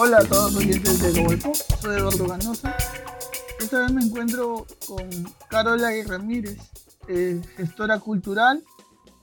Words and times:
Hola 0.00 0.18
a 0.18 0.28
todos 0.28 0.52
los 0.52 0.62
oyentes 0.62 1.02
de 1.02 1.10
Global 1.10 1.40
soy 1.82 1.96
Eduardo 1.96 2.28
Ganosa. 2.28 2.72
Esta 3.58 3.80
vez 3.80 3.92
me 3.92 4.04
encuentro 4.04 4.64
con 4.86 5.10
Carola 5.48 5.90
Ramírez, 6.06 6.56
eh, 7.08 7.42
gestora 7.56 7.98
cultural 7.98 8.62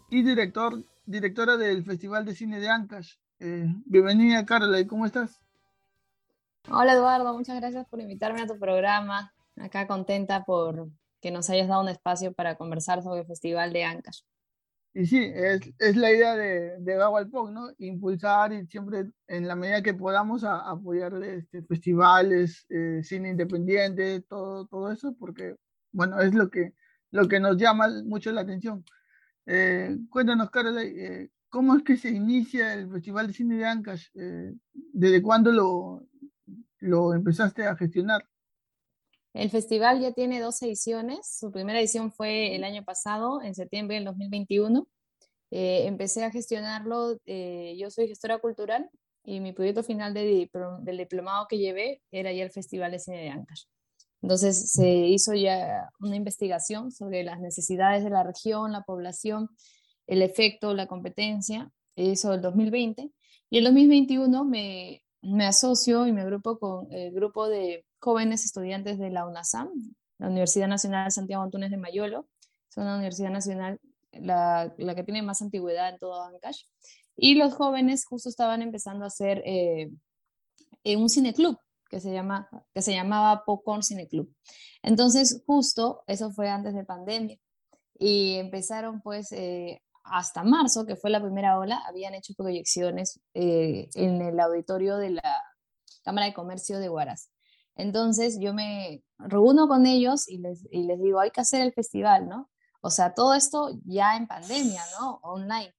y 0.09 0.21
director, 0.21 0.83
directora 1.05 1.55
del 1.55 1.85
Festival 1.85 2.25
de 2.25 2.35
Cine 2.35 2.59
de 2.59 2.67
Ancash. 2.67 3.13
Eh, 3.39 3.73
bienvenida 3.85 4.45
Carola, 4.45 4.85
¿cómo 4.85 5.05
estás? 5.05 5.39
Hola 6.69 6.91
Eduardo, 6.91 7.33
muchas 7.33 7.55
gracias 7.55 7.87
por 7.87 8.01
invitarme 8.01 8.41
a 8.41 8.47
tu 8.47 8.59
programa. 8.59 9.33
Acá 9.55 9.87
contenta 9.87 10.43
por 10.43 10.89
que 11.21 11.31
nos 11.31 11.49
hayas 11.49 11.69
dado 11.69 11.83
un 11.83 11.89
espacio 11.89 12.33
para 12.33 12.55
conversar 12.55 13.01
sobre 13.01 13.21
el 13.21 13.27
Festival 13.27 13.71
de 13.71 13.85
Ancash. 13.85 14.23
Y 14.97 15.05
sí, 15.07 15.29
es, 15.35 15.59
es 15.77 15.97
la 15.97 16.09
idea 16.09 16.37
de, 16.37 16.79
de 16.79 16.95
Gago 16.95 17.51
¿no? 17.51 17.69
Impulsar 17.79 18.53
y 18.53 18.65
siempre, 18.65 19.11
en 19.27 19.45
la 19.45 19.53
medida 19.53 19.83
que 19.83 19.93
podamos, 19.93 20.45
a, 20.45 20.69
apoyar 20.71 21.21
este, 21.21 21.63
festivales, 21.63 22.65
eh, 22.69 23.01
cine 23.03 23.31
independiente, 23.31 24.21
todo, 24.21 24.65
todo 24.67 24.89
eso, 24.93 25.13
porque, 25.19 25.57
bueno, 25.91 26.21
es 26.21 26.33
lo 26.33 26.49
que, 26.49 26.75
lo 27.11 27.27
que 27.27 27.41
nos 27.41 27.57
llama 27.57 27.89
mucho 28.05 28.31
la 28.31 28.41
atención. 28.41 28.85
Eh, 29.45 29.97
cuéntanos, 30.09 30.49
Carla, 30.49 30.81
eh, 30.81 31.29
¿cómo 31.49 31.75
es 31.75 31.83
que 31.83 31.97
se 31.97 32.11
inicia 32.11 32.73
el 32.73 32.89
Festival 32.89 33.27
de 33.27 33.33
Cine 33.33 33.57
de 33.57 33.65
Ancash? 33.65 34.07
¿Desde 34.13 35.21
cuándo 35.21 35.51
lo, 35.51 36.07
lo 36.79 37.13
empezaste 37.13 37.65
a 37.65 37.75
gestionar? 37.75 38.25
El 39.35 39.49
festival 39.49 39.99
ya 39.99 40.13
tiene 40.13 40.39
dos 40.39 40.61
ediciones. 40.61 41.27
Su 41.27 41.51
primera 41.51 41.77
edición 41.77 42.09
fue 42.09 42.55
el 42.55 42.63
año 42.63 42.85
pasado, 42.85 43.41
en 43.41 43.53
septiembre 43.53 43.95
del 43.95 44.05
2021. 44.05 44.87
Eh, 45.51 45.87
empecé 45.87 46.23
a 46.23 46.31
gestionarlo, 46.31 47.17
eh, 47.25 47.75
yo 47.77 47.91
soy 47.91 48.07
gestora 48.07 48.39
cultural 48.39 48.89
y 49.25 49.41
mi 49.41 49.51
proyecto 49.51 49.83
final 49.83 50.13
de, 50.13 50.49
del 50.83 50.97
diplomado 50.97 51.47
que 51.49 51.57
llevé 51.57 52.01
era 52.11 52.31
ya 52.31 52.43
el 52.43 52.51
Festival 52.51 52.93
de 52.93 52.99
Cine 52.99 53.23
de 53.23 53.29
Ancash. 53.29 53.63
Entonces 54.21 54.71
se 54.71 54.89
hizo 54.89 55.33
ya 55.33 55.89
una 55.99 56.15
investigación 56.15 56.93
sobre 56.93 57.25
las 57.25 57.41
necesidades 57.41 58.05
de 58.05 58.11
la 58.11 58.23
región, 58.23 58.71
la 58.71 58.83
población, 58.83 59.49
el 60.07 60.21
efecto, 60.21 60.73
la 60.73 60.87
competencia, 60.87 61.69
eso 61.97 62.33
el 62.33 62.41
2020. 62.41 63.11
Y 63.49 63.57
el 63.57 63.65
2021 63.65 64.45
me, 64.45 65.03
me 65.21 65.45
asocio 65.45 66.07
y 66.07 66.13
me 66.13 66.21
agrupo 66.21 66.57
con 66.57 66.89
el 66.93 67.11
grupo 67.11 67.49
de 67.49 67.85
jóvenes 68.05 68.45
estudiantes 68.45 68.99
de 68.99 69.09
la 69.09 69.25
UNASAM, 69.25 69.67
la 70.19 70.27
Universidad 70.27 70.67
Nacional 70.67 71.11
Santiago 71.11 71.41
Antunes 71.41 71.71
de 71.71 71.77
Mayolo, 71.77 72.27
es 72.69 72.77
una 72.77 72.95
universidad 72.95 73.31
nacional, 73.31 73.81
la, 74.11 74.71
la, 74.77 74.93
que 74.93 75.03
tiene 75.03 75.23
más 75.23 75.41
antigüedad 75.41 75.89
en 75.89 75.97
todo 75.97 76.23
Ancash, 76.23 76.65
y 77.17 77.33
los 77.33 77.55
jóvenes 77.55 78.05
justo 78.05 78.29
estaban 78.29 78.61
empezando 78.61 79.05
a 79.05 79.07
hacer 79.07 79.41
eh, 79.43 79.89
un 80.95 81.09
cineclub 81.09 81.57
que 81.89 81.99
se, 81.99 82.13
llama, 82.13 82.47
que 82.75 82.83
se 82.83 82.93
llamaba 82.93 83.43
Popcorn 83.43 83.81
Cineclub. 83.81 84.31
Entonces, 84.83 85.43
justo 85.47 86.03
eso 86.05 86.31
fue 86.31 86.47
antes 86.49 86.75
de 86.75 86.85
pandemia, 86.85 87.39
y 87.97 88.35
empezaron 88.35 89.01
pues 89.01 89.31
eh, 89.31 89.81
hasta 90.03 90.43
marzo, 90.43 90.85
que 90.85 90.95
fue 90.95 91.09
la 91.09 91.21
primera 91.21 91.57
ola, 91.57 91.81
habían 91.87 92.13
hecho 92.13 92.35
proyecciones 92.37 93.19
eh, 93.33 93.89
en 93.95 94.21
el 94.21 94.39
auditorio 94.39 94.97
de 94.97 95.09
la 95.09 95.43
Cámara 96.03 96.27
de 96.27 96.33
Comercio 96.35 96.77
de 96.77 96.89
Huaraz. 96.89 97.31
Entonces 97.75 98.39
yo 98.39 98.53
me 98.53 99.03
reúno 99.17 99.67
con 99.67 99.85
ellos 99.85 100.27
y 100.27 100.37
les, 100.37 100.65
y 100.71 100.83
les 100.83 101.01
digo, 101.01 101.19
hay 101.19 101.31
que 101.31 101.41
hacer 101.41 101.61
el 101.61 101.73
festival, 101.73 102.27
¿no? 102.27 102.49
O 102.81 102.89
sea, 102.89 103.13
todo 103.13 103.33
esto 103.33 103.71
ya 103.85 104.15
en 104.15 104.27
pandemia, 104.27 104.81
¿no? 104.99 105.19
Online. 105.23 105.73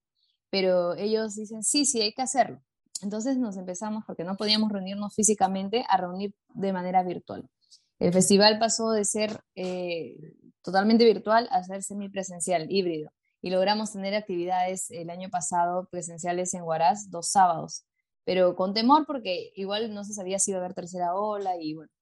Pero 0.50 0.94
ellos 0.94 1.36
dicen, 1.36 1.62
sí, 1.62 1.84
sí, 1.84 2.02
hay 2.02 2.12
que 2.12 2.22
hacerlo. 2.22 2.60
Entonces 3.02 3.36
nos 3.38 3.56
empezamos, 3.56 4.04
porque 4.06 4.24
no 4.24 4.36
podíamos 4.36 4.72
reunirnos 4.72 5.14
físicamente, 5.14 5.84
a 5.88 5.96
reunir 5.96 6.34
de 6.54 6.72
manera 6.72 7.02
virtual. 7.02 7.48
El 7.98 8.12
festival 8.12 8.58
pasó 8.58 8.90
de 8.90 9.04
ser 9.04 9.40
eh, 9.54 10.16
totalmente 10.62 11.04
virtual 11.04 11.48
a 11.50 11.62
ser 11.62 11.82
semipresencial, 11.82 12.70
híbrido 12.70 13.10
y 13.40 13.50
logramos 13.50 13.92
tener 13.92 14.14
actividades 14.14 14.90
el 14.90 15.08
año 15.10 15.28
pasado 15.30 15.88
presenciales 15.90 16.52
en 16.54 16.62
Huaraz 16.62 17.10
dos 17.10 17.28
sábados, 17.28 17.84
pero 18.24 18.56
con 18.56 18.74
temor 18.74 19.06
porque 19.06 19.52
igual 19.54 19.94
no 19.94 20.02
se 20.02 20.14
sabía 20.14 20.40
si 20.40 20.50
iba 20.50 20.58
a 20.58 20.64
haber 20.64 20.74
tercera 20.74 21.14
ola 21.14 21.56
y 21.56 21.74
bueno, 21.74 21.92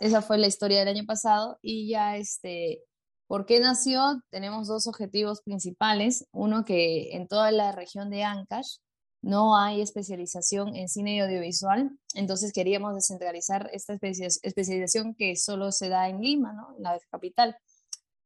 esa 0.00 0.22
fue 0.22 0.38
la 0.38 0.46
historia 0.46 0.80
del 0.80 0.88
año 0.88 1.06
pasado 1.06 1.58
y 1.62 1.88
ya 1.88 2.16
este, 2.16 2.82
¿por 3.26 3.46
qué 3.46 3.60
nació? 3.60 4.22
Tenemos 4.30 4.68
dos 4.68 4.86
objetivos 4.86 5.42
principales, 5.42 6.26
uno 6.32 6.64
que 6.64 7.16
en 7.16 7.28
toda 7.28 7.50
la 7.52 7.72
región 7.72 8.10
de 8.10 8.24
Ancash 8.24 8.76
no 9.22 9.56
hay 9.56 9.82
especialización 9.82 10.74
en 10.74 10.88
cine 10.88 11.16
y 11.16 11.20
audiovisual, 11.20 11.90
entonces 12.14 12.52
queríamos 12.52 12.94
descentralizar 12.94 13.68
esta 13.72 13.94
especialización 13.94 15.14
que 15.14 15.36
solo 15.36 15.72
se 15.72 15.88
da 15.88 16.08
en 16.08 16.20
Lima, 16.20 16.52
¿no? 16.52 16.74
en 16.76 16.82
la 16.82 16.98
capital. 17.10 17.56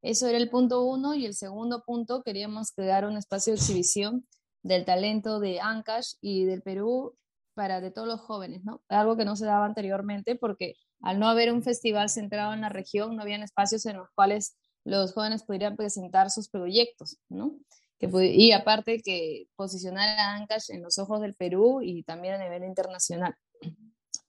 Eso 0.05 0.29
era 0.29 0.37
el 0.37 0.51
punto 0.51 0.85
uno. 0.85 1.15
Y 1.15 1.25
el 1.25 1.35
segundo 1.35 1.83
punto, 1.83 2.23
queríamos 2.23 2.73
crear 2.73 3.07
un 3.07 3.17
espacio 3.17 3.55
de 3.55 3.59
exhibición 3.59 4.27
del 4.63 4.85
talento 4.85 5.41
de 5.41 5.61
Ancash 5.61 6.15
y 6.21 6.45
del 6.45 6.63
Perú 6.63 7.17
para 7.55 7.81
de 7.81 7.91
todos 7.91 8.07
los 8.07 8.21
jóvenes, 8.21 8.65
¿no? 8.65 8.83
Algo 8.89 9.17
que 9.17 9.25
no 9.25 9.35
se 9.35 9.47
daba 9.47 9.65
anteriormente 9.65 10.37
porque 10.37 10.75
al 11.05 11.19
no 11.19 11.29
haber 11.29 11.53
un 11.53 11.63
festival 11.63 12.09
centrado 12.09 12.55
en 12.55 12.63
la 12.63 12.71
región, 12.71 13.15
no 13.15 13.23
habían 13.23 13.43
espacios 13.43 13.85
en 13.85 13.99
los 13.99 14.09
cuales 14.15 14.57
los 14.85 15.13
jóvenes 15.13 15.45
pudieran 15.45 15.77
presentar 15.77 16.31
sus 16.31 16.49
proyectos, 16.49 17.19
¿no? 17.29 17.59
Y 18.01 18.53
aparte 18.53 19.01
que 19.01 19.47
posicionar 19.55 20.19
a 20.19 20.35
Ancash 20.35 20.71
en 20.71 20.83
los 20.83 20.99
ojos 20.99 21.21
del 21.21 21.35
Perú 21.35 21.81
y 21.83 22.03
también 22.05 22.35
a 22.35 22.39
nivel 22.39 22.65
internacional. 22.65 23.35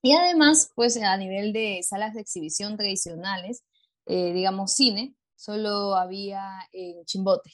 Y 0.01 0.13
además, 0.13 0.71
pues 0.75 1.01
a 1.01 1.17
nivel 1.17 1.53
de 1.53 1.81
salas 1.81 2.13
de 2.13 2.21
exhibición 2.21 2.77
tradicionales, 2.77 3.63
eh, 4.05 4.33
digamos 4.33 4.73
cine, 4.73 5.15
solo 5.35 5.95
había 5.95 6.43
en 6.73 7.05
Chimbote, 7.05 7.51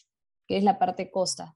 que 0.47 0.57
es 0.57 0.63
la 0.63 0.79
parte 0.79 1.11
costa. 1.11 1.55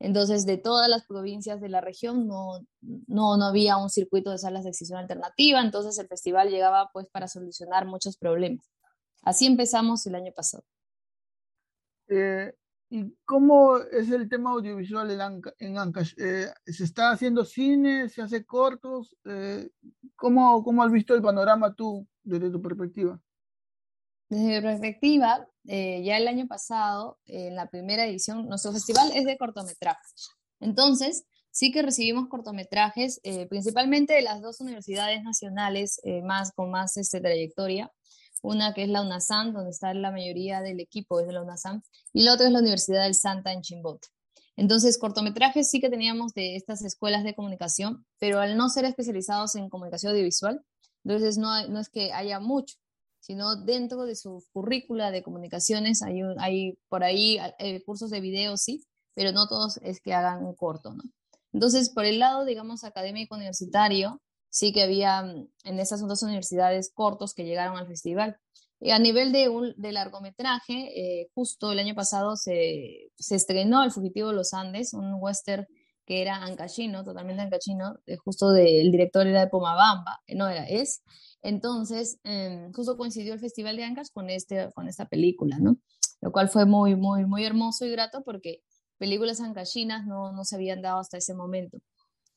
Entonces, 0.00 0.46
de 0.46 0.58
todas 0.58 0.88
las 0.88 1.06
provincias 1.06 1.60
de 1.60 1.68
la 1.68 1.80
región 1.80 2.26
no, 2.28 2.60
no, 2.80 3.36
no 3.36 3.44
había 3.44 3.76
un 3.76 3.90
circuito 3.90 4.30
de 4.30 4.38
salas 4.38 4.62
de 4.64 4.70
exhibición 4.70 5.00
alternativa, 5.00 5.60
entonces 5.60 5.98
el 5.98 6.06
festival 6.06 6.50
llegaba 6.50 6.90
pues 6.92 7.08
para 7.10 7.26
solucionar 7.26 7.86
muchos 7.86 8.16
problemas. 8.16 8.70
Así 9.22 9.46
empezamos 9.46 10.06
el 10.06 10.14
año 10.14 10.32
pasado. 10.32 10.64
Eh, 12.08 12.52
¿Y 12.90 13.14
cómo 13.24 13.76
es 13.76 14.10
el 14.10 14.28
tema 14.28 14.52
audiovisual 14.52 15.10
en, 15.10 15.42
en 15.58 15.78
Ancash? 15.78 16.14
Eh, 16.16 16.46
¿Se 16.64 16.84
está 16.84 17.10
haciendo 17.10 17.44
cine? 17.44 18.08
¿Se 18.08 18.22
hace 18.22 18.46
cortos? 18.46 19.14
Eh, 19.26 19.68
¿cómo, 20.16 20.64
¿Cómo 20.64 20.82
has 20.82 20.90
visto 20.90 21.14
el 21.14 21.20
panorama 21.20 21.74
tú 21.74 22.06
desde 22.22 22.50
tu 22.50 22.62
perspectiva? 22.62 23.20
Desde 24.30 24.46
mi 24.46 24.60
perspectiva, 24.62 25.46
eh, 25.68 26.02
ya 26.02 26.16
el 26.16 26.26
año 26.28 26.46
pasado, 26.46 27.18
en 27.26 27.54
la 27.54 27.68
primera 27.68 28.06
edición, 28.06 28.48
nuestro 28.48 28.72
festival 28.72 29.12
es 29.14 29.26
de 29.26 29.36
cortometrajes. 29.36 30.30
Entonces, 30.60 31.26
sí 31.50 31.70
que 31.70 31.82
recibimos 31.82 32.28
cortometrajes, 32.28 33.20
eh, 33.22 33.46
principalmente 33.46 34.14
de 34.14 34.22
las 34.22 34.40
dos 34.40 34.60
universidades 34.60 35.22
nacionales 35.22 36.00
eh, 36.04 36.22
más, 36.22 36.52
con 36.52 36.70
más 36.70 36.96
este, 36.96 37.20
trayectoria. 37.20 37.92
Una 38.42 38.72
que 38.72 38.84
es 38.84 38.88
la 38.88 39.02
UNASAM, 39.02 39.52
donde 39.52 39.70
está 39.70 39.92
la 39.92 40.10
mayoría 40.10 40.62
del 40.62 40.80
equipo 40.80 41.20
es 41.20 41.26
de 41.26 41.34
la 41.34 41.42
UNASAM, 41.42 41.82
y 42.14 42.22
la 42.22 42.32
otra 42.32 42.46
es 42.46 42.52
la 42.52 42.60
Universidad 42.60 43.02
del 43.02 43.14
Santa 43.14 43.52
en 43.52 43.60
Chimbote. 43.60 44.08
Entonces, 44.56 44.96
cortometrajes 44.96 45.68
sí 45.68 45.80
que 45.80 45.90
teníamos 45.90 46.32
de 46.32 46.56
estas 46.56 46.82
escuelas 46.82 47.24
de 47.24 47.34
comunicación, 47.34 48.06
pero 48.18 48.40
al 48.40 48.56
no 48.56 48.70
ser 48.70 48.86
especializados 48.86 49.54
en 49.54 49.68
comunicación 49.68 50.12
audiovisual, 50.12 50.64
entonces 51.04 51.36
no, 51.36 51.68
no 51.68 51.78
es 51.78 51.90
que 51.90 52.12
haya 52.12 52.40
mucho 52.40 52.76
sino 53.28 53.56
dentro 53.56 54.06
de 54.06 54.16
su 54.16 54.42
currícula 54.52 55.10
de 55.10 55.22
comunicaciones 55.22 56.02
hay, 56.02 56.22
hay 56.38 56.78
por 56.88 57.04
ahí 57.04 57.38
eh, 57.58 57.84
cursos 57.84 58.08
de 58.08 58.20
video, 58.20 58.56
sí, 58.56 58.86
pero 59.14 59.32
no 59.32 59.46
todos 59.46 59.76
es 59.82 60.00
que 60.00 60.14
hagan 60.14 60.42
un 60.44 60.54
corto, 60.54 60.94
¿no? 60.94 61.02
Entonces, 61.52 61.90
por 61.90 62.06
el 62.06 62.18
lado, 62.18 62.46
digamos, 62.46 62.84
académico 62.84 63.34
universitario, 63.34 64.22
sí 64.48 64.72
que 64.72 64.82
había 64.82 65.22
mm, 65.22 65.48
en 65.64 65.78
esas 65.78 66.00
dos 66.00 66.22
universidades 66.22 66.90
cortos 66.94 67.34
que 67.34 67.44
llegaron 67.44 67.76
al 67.76 67.86
festival. 67.86 68.38
Y 68.80 68.92
a 68.92 68.98
nivel 68.98 69.30
de, 69.32 69.50
un, 69.50 69.74
de 69.76 69.92
largometraje, 69.92 71.20
eh, 71.20 71.28
justo 71.34 71.72
el 71.72 71.80
año 71.80 71.94
pasado 71.94 72.36
se, 72.36 73.10
se, 73.18 73.34
estrenó 73.34 73.84
El 73.84 73.90
Fugitivo 73.90 74.28
de 74.28 74.36
los 74.36 74.54
Andes, 74.54 74.94
un 74.94 75.16
western 75.20 75.66
que 76.06 76.22
era 76.22 76.36
ancachino, 76.36 77.04
totalmente 77.04 77.42
ancachino, 77.42 77.96
eh, 78.06 78.16
justo 78.16 78.52
del 78.52 78.90
director 78.90 79.26
era 79.26 79.40
de 79.40 79.48
Pomabamba, 79.48 80.20
no 80.28 80.48
era, 80.48 80.64
es, 80.66 81.02
entonces, 81.42 82.18
em, 82.24 82.72
justo 82.72 82.96
coincidió 82.96 83.34
el 83.34 83.40
Festival 83.40 83.76
de 83.76 83.84
Ancash 83.84 84.08
con, 84.12 84.30
este, 84.30 84.70
con 84.74 84.88
esta 84.88 85.06
película, 85.06 85.58
¿no? 85.58 85.78
Lo 86.20 86.32
cual 86.32 86.48
fue 86.48 86.66
muy, 86.66 86.96
muy, 86.96 87.26
muy 87.26 87.44
hermoso 87.44 87.86
y 87.86 87.90
grato 87.90 88.22
porque 88.24 88.62
películas 88.98 89.40
ancachinas 89.40 90.06
no, 90.06 90.32
no 90.32 90.44
se 90.44 90.56
habían 90.56 90.82
dado 90.82 90.98
hasta 90.98 91.18
ese 91.18 91.34
momento. 91.34 91.78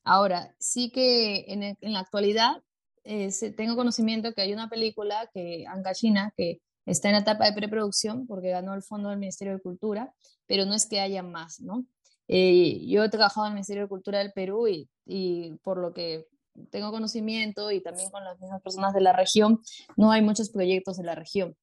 Ahora, 0.03 0.55
sí 0.59 0.91
que 0.91 1.45
en, 1.47 1.63
en 1.63 1.93
la 1.93 1.99
actualidad 1.99 2.63
eh, 3.03 3.31
tengo 3.57 3.75
conocimiento 3.75 4.33
que 4.33 4.41
hay 4.41 4.53
una 4.53 4.69
película 4.69 5.29
que 5.33 5.65
ancachina 5.67 6.33
que 6.37 6.61
está 6.85 7.09
en 7.09 7.15
etapa 7.15 7.45
de 7.45 7.53
preproducción 7.53 8.27
porque 8.27 8.49
ganó 8.49 8.75
el 8.75 8.83
fondo 8.83 9.09
del 9.09 9.19
Ministerio 9.19 9.53
de 9.53 9.61
Cultura, 9.61 10.13
pero 10.47 10.65
no 10.65 10.75
es 10.75 10.85
que 10.85 10.99
haya 10.99 11.23
más, 11.23 11.59
¿no? 11.59 11.85
Eh, 12.27 12.85
yo 12.87 13.03
he 13.03 13.09
trabajado 13.09 13.47
en 13.47 13.51
el 13.51 13.55
Ministerio 13.55 13.83
de 13.83 13.89
Cultura 13.89 14.19
del 14.19 14.31
Perú 14.31 14.67
y 14.67 15.57
por 15.63 15.77
lo 15.77 15.93
que 15.93 16.27
tengo 16.69 16.91
conocimiento 16.91 17.71
y 17.71 17.81
también 17.81 18.09
con 18.09 18.23
las 18.23 18.39
mismas 18.39 18.61
personas 18.61 18.93
de 18.93 19.01
la 19.01 19.13
región, 19.13 19.61
no 19.97 20.11
hay 20.11 20.21
muchos 20.21 20.49
proyectos 20.49 20.99
en 20.99 21.05
la 21.05 21.15
región. 21.15 21.55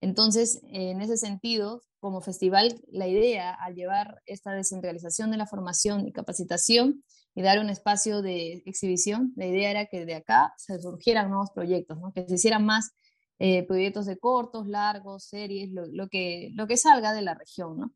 Entonces, 0.00 0.60
en 0.68 1.00
ese 1.00 1.16
sentido, 1.16 1.80
como 1.98 2.20
festival, 2.20 2.78
la 2.92 3.08
idea 3.08 3.54
al 3.54 3.74
llevar 3.74 4.20
esta 4.26 4.52
descentralización 4.52 5.30
de 5.30 5.38
la 5.38 5.46
formación 5.46 6.06
y 6.06 6.12
capacitación 6.12 7.02
y 7.34 7.42
dar 7.42 7.58
un 7.58 7.70
espacio 7.70 8.20
de 8.20 8.62
exhibición, 8.66 9.32
la 9.36 9.46
idea 9.46 9.70
era 9.70 9.86
que 9.86 10.04
de 10.04 10.16
acá 10.16 10.52
se 10.58 10.78
surgieran 10.78 11.30
nuevos 11.30 11.50
proyectos, 11.54 11.98
¿no? 11.98 12.12
que 12.12 12.28
se 12.28 12.34
hicieran 12.34 12.66
más 12.66 12.90
eh, 13.38 13.62
proyectos 13.66 14.04
de 14.04 14.18
cortos, 14.18 14.68
largos, 14.68 15.24
series, 15.24 15.70
lo, 15.72 16.08
que, 16.08 16.50
lo 16.54 16.66
que 16.66 16.76
salga 16.76 17.14
de 17.14 17.22
la 17.22 17.34
región. 17.34 17.78
¿no? 17.78 17.94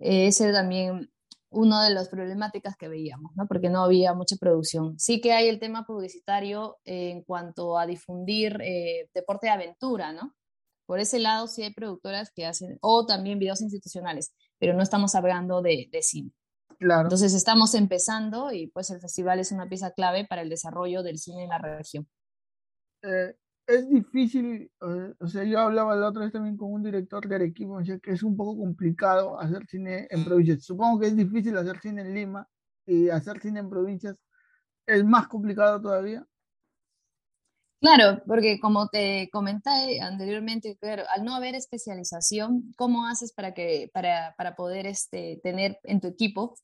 Eh, 0.00 0.26
ese 0.26 0.52
también 0.52 1.10
una 1.50 1.84
de 1.84 1.94
las 1.94 2.08
problemáticas 2.08 2.76
que 2.76 2.88
veíamos, 2.88 3.32
¿no? 3.36 3.46
porque 3.46 3.70
no 3.70 3.82
había 3.82 4.14
mucha 4.14 4.36
producción. 4.36 4.98
Sí 4.98 5.20
que 5.20 5.32
hay 5.32 5.48
el 5.48 5.58
tema 5.58 5.86
publicitario 5.86 6.78
en 6.84 7.22
cuanto 7.22 7.78
a 7.78 7.86
difundir 7.86 8.58
eh, 8.62 9.08
deporte 9.14 9.46
de 9.46 9.52
aventura, 9.52 10.12
¿no? 10.12 10.34
Por 10.86 11.00
ese 11.00 11.18
lado 11.18 11.48
sí 11.48 11.62
hay 11.62 11.72
productoras 11.72 12.30
que 12.34 12.46
hacen, 12.46 12.78
o 12.80 13.06
también 13.06 13.38
videos 13.38 13.60
institucionales, 13.60 14.32
pero 14.58 14.74
no 14.74 14.82
estamos 14.82 15.14
hablando 15.14 15.60
de, 15.62 15.88
de 15.90 16.02
cine. 16.02 16.32
Claro. 16.78 17.02
Entonces 17.02 17.34
estamos 17.34 17.74
empezando 17.74 18.52
y 18.52 18.68
pues 18.68 18.90
el 18.90 19.00
festival 19.00 19.40
es 19.40 19.52
una 19.52 19.68
pieza 19.68 19.90
clave 19.92 20.26
para 20.26 20.42
el 20.42 20.48
desarrollo 20.48 21.02
del 21.02 21.18
cine 21.18 21.44
en 21.44 21.50
la 21.50 21.58
región. 21.58 22.08
Eh, 23.02 23.34
es 23.68 23.88
difícil, 23.90 24.70
o 24.80 25.28
sea, 25.28 25.44
yo 25.44 25.60
hablaba 25.60 25.94
la 25.94 26.08
otra 26.08 26.22
vez 26.22 26.32
también 26.32 26.56
con 26.56 26.72
un 26.72 26.82
director 26.82 27.28
de 27.28 27.34
Arequipa, 27.34 27.72
o 27.74 27.84
sea, 27.84 27.98
que 27.98 28.12
es 28.12 28.22
un 28.22 28.34
poco 28.34 28.56
complicado 28.56 29.38
hacer 29.38 29.66
cine 29.66 30.08
en 30.10 30.24
provincias. 30.24 30.64
Supongo 30.64 31.00
que 31.00 31.08
es 31.08 31.16
difícil 31.16 31.56
hacer 31.56 31.78
cine 31.78 32.00
en 32.00 32.14
Lima 32.14 32.48
y 32.86 33.10
hacer 33.10 33.38
cine 33.40 33.60
en 33.60 33.68
provincias 33.68 34.16
es 34.86 35.04
más 35.04 35.28
complicado 35.28 35.82
todavía. 35.82 36.26
Claro, 37.80 38.22
porque 38.26 38.58
como 38.58 38.88
te 38.88 39.28
comenté 39.30 40.00
anteriormente, 40.00 40.78
claro, 40.80 41.04
al 41.14 41.24
no 41.24 41.34
haber 41.34 41.54
especialización, 41.54 42.72
¿cómo 42.74 43.06
haces 43.06 43.34
para, 43.34 43.52
que, 43.52 43.90
para, 43.92 44.34
para 44.38 44.56
poder 44.56 44.86
este, 44.86 45.40
tener 45.42 45.78
en 45.84 46.00
tu 46.00 46.08
equipo 46.08 46.54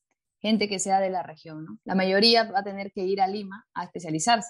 gente 0.41 0.67
que 0.67 0.79
sea 0.79 0.99
de 0.99 1.11
la 1.11 1.21
región? 1.21 1.65
¿no? 1.65 1.77
La 1.85 1.93
mayoría 1.93 2.51
va 2.51 2.59
a 2.59 2.63
tener 2.63 2.91
que 2.91 3.03
ir 3.03 3.21
a 3.21 3.27
Lima 3.27 3.63
a 3.75 3.83
especializarse. 3.83 4.49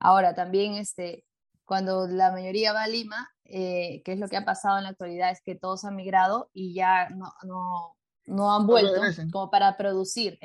Ahora, 0.00 0.34
también 0.34 0.74
este, 0.74 1.24
cuando 1.64 2.06
la 2.06 2.30
mayoría 2.30 2.72
va 2.72 2.84
a 2.84 2.88
Lima, 2.88 3.30
eh, 3.44 4.02
que 4.04 4.12
es 4.12 4.18
lo 4.18 4.28
que 4.28 4.36
ha 4.36 4.44
pasado 4.44 4.78
en 4.78 4.84
la 4.84 4.90
actualidad, 4.90 5.30
es 5.30 5.40
que 5.42 5.54
todos 5.54 5.84
han 5.84 5.96
migrado 5.96 6.50
y 6.52 6.74
ya 6.74 7.08
no, 7.10 7.32
no, 7.42 7.96
no 8.26 8.54
han 8.54 8.66
vuelto 8.66 9.00
como 9.32 9.50
para 9.50 9.76
producir. 9.76 10.38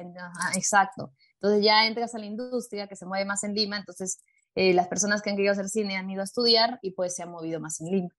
exacto. 0.55 1.13
Entonces 1.35 1.63
ya 1.63 1.85
entras 1.87 2.15
a 2.15 2.19
la 2.19 2.25
industria 2.25 2.87
que 2.87 2.95
se 2.95 3.05
mueve 3.05 3.25
más 3.25 3.43
en 3.43 3.53
Lima, 3.53 3.77
entonces 3.77 4.21
eh, 4.55 4.73
las 4.73 4.87
personas 4.87 5.21
que 5.21 5.29
han 5.29 5.35
querido 5.35 5.53
hacer 5.53 5.69
cine 5.69 5.97
han 5.97 6.09
ido 6.09 6.21
a 6.21 6.25
estudiar 6.25 6.79
y 6.81 6.91
pues 6.91 7.15
se 7.15 7.23
han 7.23 7.31
movido 7.31 7.59
más 7.59 7.79
en 7.81 7.87
Lima. 7.87 8.09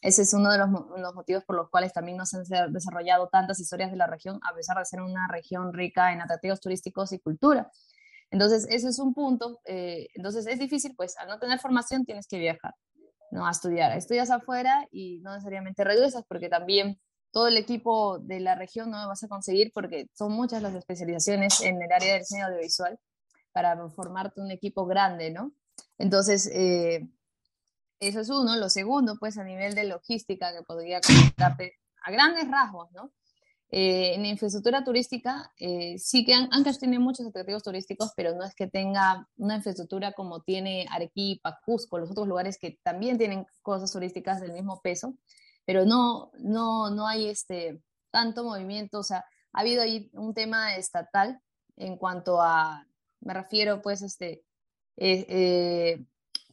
Ese 0.00 0.22
es 0.22 0.32
uno 0.32 0.52
de 0.52 0.58
los, 0.58 0.68
los, 0.70 1.14
motivos 1.14 1.44
por 1.44 1.56
los 1.56 1.70
cuales 1.70 1.92
también 1.92 2.16
no 2.16 2.24
se 2.24 2.36
han 2.36 2.72
desarrollado 2.72 3.28
tantas 3.28 3.58
historias 3.58 3.90
de 3.90 3.96
la 3.96 4.06
región, 4.06 4.38
a 4.48 4.54
pesar 4.54 4.78
de 4.78 4.84
ser 4.84 5.00
una 5.00 5.26
región 5.26 5.72
rica 5.72 6.12
en 6.12 6.20
atractivos 6.20 6.60
turísticos 6.60 7.12
y 7.12 7.18
cultura. 7.18 7.68
Entonces, 8.30 8.66
ese 8.70 8.88
es 8.88 8.98
un 8.98 9.14
punto. 9.14 9.60
Eh, 9.64 10.08
entonces, 10.14 10.46
es 10.46 10.58
difícil, 10.58 10.94
pues, 10.96 11.16
al 11.18 11.28
no 11.28 11.38
tener 11.38 11.58
formación 11.58 12.04
tienes 12.04 12.26
que 12.26 12.38
viajar, 12.38 12.74
¿no? 13.30 13.46
A 13.46 13.50
estudiar. 13.50 13.96
Estudias 13.96 14.30
afuera 14.30 14.86
y 14.90 15.20
no 15.20 15.32
necesariamente 15.32 15.84
regresas 15.84 16.24
porque 16.28 16.48
también 16.48 17.00
todo 17.30 17.48
el 17.48 17.56
equipo 17.56 18.18
de 18.18 18.40
la 18.40 18.54
región 18.54 18.90
no 18.90 19.00
lo 19.00 19.08
vas 19.08 19.22
a 19.22 19.28
conseguir 19.28 19.70
porque 19.74 20.08
son 20.14 20.32
muchas 20.32 20.62
las 20.62 20.74
especializaciones 20.74 21.60
en 21.60 21.80
el 21.82 21.92
área 21.92 22.14
del 22.14 22.24
cine 22.24 22.42
audiovisual 22.42 22.98
para 23.52 23.88
formarte 23.90 24.40
un 24.40 24.50
equipo 24.50 24.86
grande, 24.86 25.30
¿no? 25.30 25.52
Entonces, 25.98 26.50
eh, 26.52 27.08
eso 28.00 28.20
es 28.20 28.30
uno. 28.30 28.56
Lo 28.56 28.68
segundo, 28.68 29.16
pues, 29.18 29.38
a 29.38 29.44
nivel 29.44 29.74
de 29.74 29.84
logística, 29.84 30.52
que 30.52 30.62
podría 30.62 31.00
comentarte 31.00 31.74
a 32.02 32.10
grandes 32.10 32.48
rasgos, 32.50 32.90
¿no? 32.92 33.12
Eh, 33.70 34.14
en 34.14 34.24
infraestructura 34.24 34.82
turística, 34.82 35.52
eh, 35.58 35.98
sí 35.98 36.24
que 36.24 36.32
Ancash 36.32 36.78
tiene 36.78 36.98
muchos 36.98 37.26
atractivos 37.26 37.62
turísticos, 37.62 38.12
pero 38.16 38.34
no 38.34 38.42
es 38.42 38.54
que 38.54 38.66
tenga 38.66 39.28
una 39.36 39.56
infraestructura 39.56 40.12
como 40.12 40.40
tiene 40.40 40.86
Arequipa, 40.90 41.60
Cusco, 41.66 41.98
los 41.98 42.10
otros 42.10 42.26
lugares 42.26 42.56
que 42.58 42.78
también 42.82 43.18
tienen 43.18 43.46
cosas 43.60 43.92
turísticas 43.92 44.40
del 44.40 44.54
mismo 44.54 44.80
peso, 44.80 45.18
pero 45.66 45.84
no, 45.84 46.30
no, 46.38 46.88
no 46.88 47.06
hay 47.06 47.28
este, 47.28 47.82
tanto 48.10 48.42
movimiento, 48.42 49.00
o 49.00 49.02
sea, 49.02 49.26
ha 49.52 49.60
habido 49.60 49.82
ahí 49.82 50.08
un 50.14 50.32
tema 50.32 50.74
estatal 50.76 51.38
en 51.76 51.98
cuanto 51.98 52.40
a, 52.40 52.86
me 53.20 53.34
refiero 53.34 53.82
pues, 53.82 54.00
este, 54.00 54.44
eh, 54.96 56.02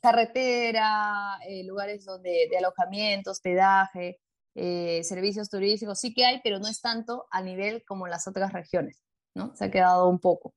carretera, 0.01 1.39
lugares 1.63 2.03
donde, 2.03 2.49
de 2.51 2.57
alojamiento, 2.57 3.31
hospedaje, 3.31 4.19
eh, 4.55 5.03
servicios 5.03 5.49
turísticos, 5.49 5.99
sí 5.99 6.13
que 6.13 6.25
hay, 6.25 6.39
pero 6.43 6.59
no 6.59 6.67
es 6.67 6.81
tanto 6.81 7.27
a 7.29 7.41
nivel 7.41 7.83
como 7.85 8.07
las 8.07 8.27
otras 8.27 8.53
regiones, 8.53 9.03
¿no? 9.35 9.55
Se 9.55 9.65
ha 9.65 9.71
quedado 9.71 10.07
un 10.07 10.19
poco. 10.19 10.55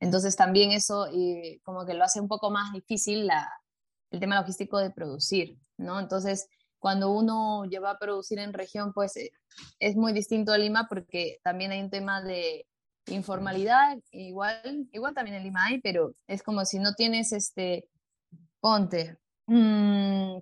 Entonces 0.00 0.36
también 0.36 0.72
eso 0.72 1.06
eh, 1.12 1.60
como 1.62 1.86
que 1.86 1.94
lo 1.94 2.04
hace 2.04 2.20
un 2.20 2.28
poco 2.28 2.50
más 2.50 2.72
difícil 2.72 3.26
la, 3.26 3.48
el 4.10 4.20
tema 4.20 4.40
logístico 4.40 4.78
de 4.78 4.90
producir, 4.90 5.56
¿no? 5.76 6.00
Entonces, 6.00 6.48
cuando 6.78 7.10
uno 7.10 7.64
lleva 7.64 7.90
a 7.90 7.98
producir 7.98 8.38
en 8.38 8.52
región, 8.52 8.92
pues 8.92 9.16
eh, 9.16 9.30
es 9.80 9.96
muy 9.96 10.12
distinto 10.12 10.52
a 10.52 10.58
Lima 10.58 10.86
porque 10.88 11.38
también 11.42 11.72
hay 11.72 11.80
un 11.80 11.90
tema 11.90 12.22
de 12.22 12.66
informalidad, 13.06 13.98
igual, 14.10 14.88
igual 14.92 15.14
también 15.14 15.36
en 15.36 15.44
Lima 15.44 15.64
hay, 15.64 15.80
pero 15.80 16.14
es 16.26 16.42
como 16.42 16.64
si 16.64 16.78
no 16.78 16.94
tienes 16.94 17.32
este, 17.32 17.88
ponte, 18.60 19.16
mmm, 19.46 20.38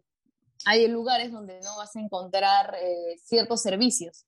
hay 0.66 0.88
lugares 0.88 1.30
donde 1.30 1.60
no 1.60 1.76
vas 1.76 1.94
a 1.94 2.00
encontrar 2.00 2.74
eh, 2.82 3.16
ciertos 3.24 3.62
servicios 3.62 4.26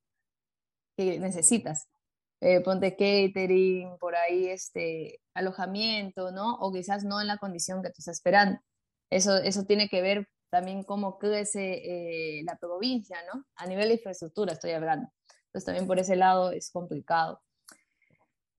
que 0.97 1.19
necesitas. 1.19 1.89
Eh, 2.41 2.61
ponte 2.61 2.93
catering, 2.93 3.99
por 3.99 4.15
ahí 4.15 4.47
este, 4.47 5.21
alojamiento, 5.35 6.31
¿no? 6.31 6.55
O 6.61 6.73
quizás 6.73 7.03
no 7.03 7.21
en 7.21 7.27
la 7.27 7.39
condición 7.39 7.83
que 7.83 7.89
tú 7.89 7.97
estás 7.99 8.19
esperando. 8.19 8.61
Eso, 9.11 9.37
eso 9.39 9.65
tiene 9.65 9.89
que 9.89 10.01
ver 10.01 10.29
también 10.49 10.85
cómo 10.85 11.19
crece 11.19 12.39
eh, 12.39 12.43
la 12.45 12.57
provincia, 12.57 13.19
¿no? 13.35 13.45
A 13.57 13.67
nivel 13.67 13.89
de 13.89 13.95
infraestructura 13.95 14.53
estoy 14.53 14.71
hablando. 14.71 15.09
Entonces 15.47 15.65
también 15.65 15.89
por 15.89 15.99
ese 15.99 16.15
lado 16.15 16.53
es 16.53 16.71
complicado. 16.71 17.43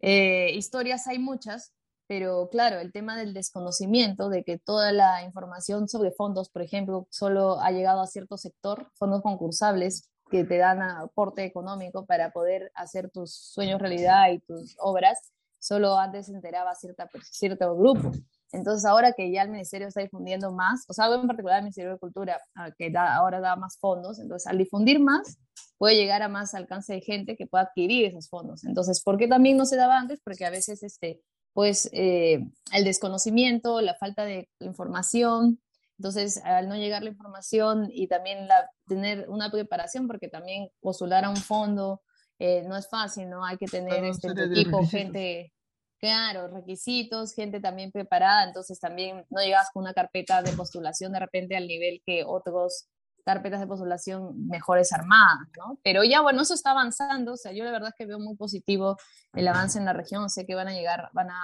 historias 0.02 1.08
hay 1.08 1.20
muchas, 1.20 1.74
pero 2.10 2.50
claro, 2.50 2.80
el 2.80 2.92
tema 2.92 3.16
del 3.16 3.36
desconocimiento, 3.36 4.30
de 4.30 4.44
que 4.44 4.57
toda 4.57 4.92
la 4.92 5.24
información 5.24 5.88
sobre 5.88 6.10
fondos, 6.10 6.50
por 6.50 6.64
ejemplo, 6.64 7.07
solo 7.12 7.62
ha 7.62 7.69
llegado 7.69 8.02
a 8.02 8.07
cierto 8.07 8.36
sector, 8.36 8.90
fondos 8.95 9.22
concursables 9.22 10.10
que 10.31 10.44
te 10.44 10.57
dan 10.57 10.81
aporte 10.81 11.44
económico 11.44 12.07
para 12.07 12.31
poder 12.31 12.72
hacer 12.74 13.12
tus 13.12 13.36
sueños 13.36 13.80
realidad 13.80 14.31
y 14.31 14.40
tus 14.40 14.76
obras, 14.80 15.19
solo 15.60 16.00
antes 16.00 16.26
se 16.26 16.33
enteraba 16.33 16.74
cierta, 16.74 17.07
cierto 17.30 17.78
grupo. 17.78 18.12
Entonces, 18.54 18.86
ahora 18.86 19.14
que 19.14 19.31
ya 19.31 19.44
el 19.44 19.52
ministerio 19.52 19.88
está 19.88 20.02
difundiendo 20.02 20.52
más, 20.52 20.86
o 20.88 20.94
sea, 20.94 21.06
algo 21.06 21.22
en 21.22 21.28
particular 21.28 21.57
el 21.57 21.66
Ministerio 21.66 21.92
de 21.92 22.00
Cultura, 22.00 22.42
ah, 22.56 22.72
que 22.76 22.90
da, 22.90 23.18
ahora 23.18 23.40
da 23.40 23.56
más 23.56 23.78
fondos, 23.78 24.18
entonces 24.18 24.48
al 24.48 24.57
difundir 24.57 25.00
más, 25.00 25.38
puede 25.78 25.94
llegar 25.94 26.24
a 26.24 26.28
más 26.28 26.56
alcance 26.56 26.92
de 26.92 27.02
gente 27.02 27.38
que 27.38 27.45
pueda 27.45 27.66
adquirir 27.66 28.07
esos 28.07 28.28
fondos. 28.30 28.64
Entonces, 28.64 29.04
¿por 29.04 29.19
qué 29.19 29.28
también 29.28 29.57
no 29.57 29.68
se 29.68 29.76
daba 29.76 30.00
antes? 30.00 30.19
Porque 30.24 30.45
a 30.45 30.50
veces 30.50 30.81
este, 30.81 31.22
pues 31.59 31.89
eh, 31.92 32.39
el 32.71 32.85
desconocimiento, 32.85 33.81
la 33.81 33.94
falta 33.94 34.23
de 34.23 34.47
información. 34.61 35.59
Entonces, 35.97 36.42
al 36.45 36.69
no 36.69 36.78
llegar 36.78 37.04
la 37.04 37.09
información 37.09 37.89
y 37.92 38.07
también 38.07 38.47
la, 38.47 38.71
tener 38.87 39.30
una 39.30 39.51
preparación, 39.51 40.07
porque 40.07 40.30
también 40.30 40.69
postular 40.80 41.25
a 41.25 41.30
un 41.30 41.35
fondo 41.35 42.01
eh, 42.39 42.63
no 42.66 42.78
es 42.78 42.87
fácil, 42.87 43.30
¿no? 43.30 43.44
Hay 43.44 43.57
que 43.57 43.66
tener 43.66 44.06
este 44.06 44.30
equipo, 44.30 44.87
gente, 44.87 45.51
claro, 45.97 46.47
requisitos, 46.47 47.33
gente 47.33 47.59
también 47.59 47.92
preparada. 47.92 48.45
Entonces, 48.45 48.80
también 48.80 49.25
no 49.30 49.42
llegas 49.42 49.68
con 49.73 49.83
una 49.83 49.94
carpeta 49.94 50.42
de 50.42 50.54
postulación 50.54 51.11
de 51.11 51.19
repente 51.19 51.57
al 51.57 51.68
nivel 51.68 52.01
que 52.06 52.23
otros 52.25 52.87
carpetas 53.30 53.59
de 53.59 53.68
postulación 53.68 54.48
mejores 54.48 54.92
armadas, 54.92 55.48
¿no? 55.56 55.80
Pero 55.83 56.04
ya, 56.04 56.21
bueno, 56.21 56.42
eso 56.42 56.56
está 56.56 56.71
avanzando, 56.71 57.33
o 57.33 57.38
sea, 57.38 57.52
yo 57.52 57.64
la 57.64 57.71
verdad 57.71 57.90
es 57.90 57.95
que 57.95 58.07
veo 58.07 58.18
muy 58.18 58.36
positivo 58.36 58.98
el 59.33 59.48
avance 59.48 59.78
en 59.78 59.86
la 59.86 59.94
región, 59.94 60.31
sé 60.31 60.48
que 60.48 60.56
van 60.56 60.68
a 60.68 60.74
llegar, 60.74 61.12
van 61.14 61.30
a 61.30 61.40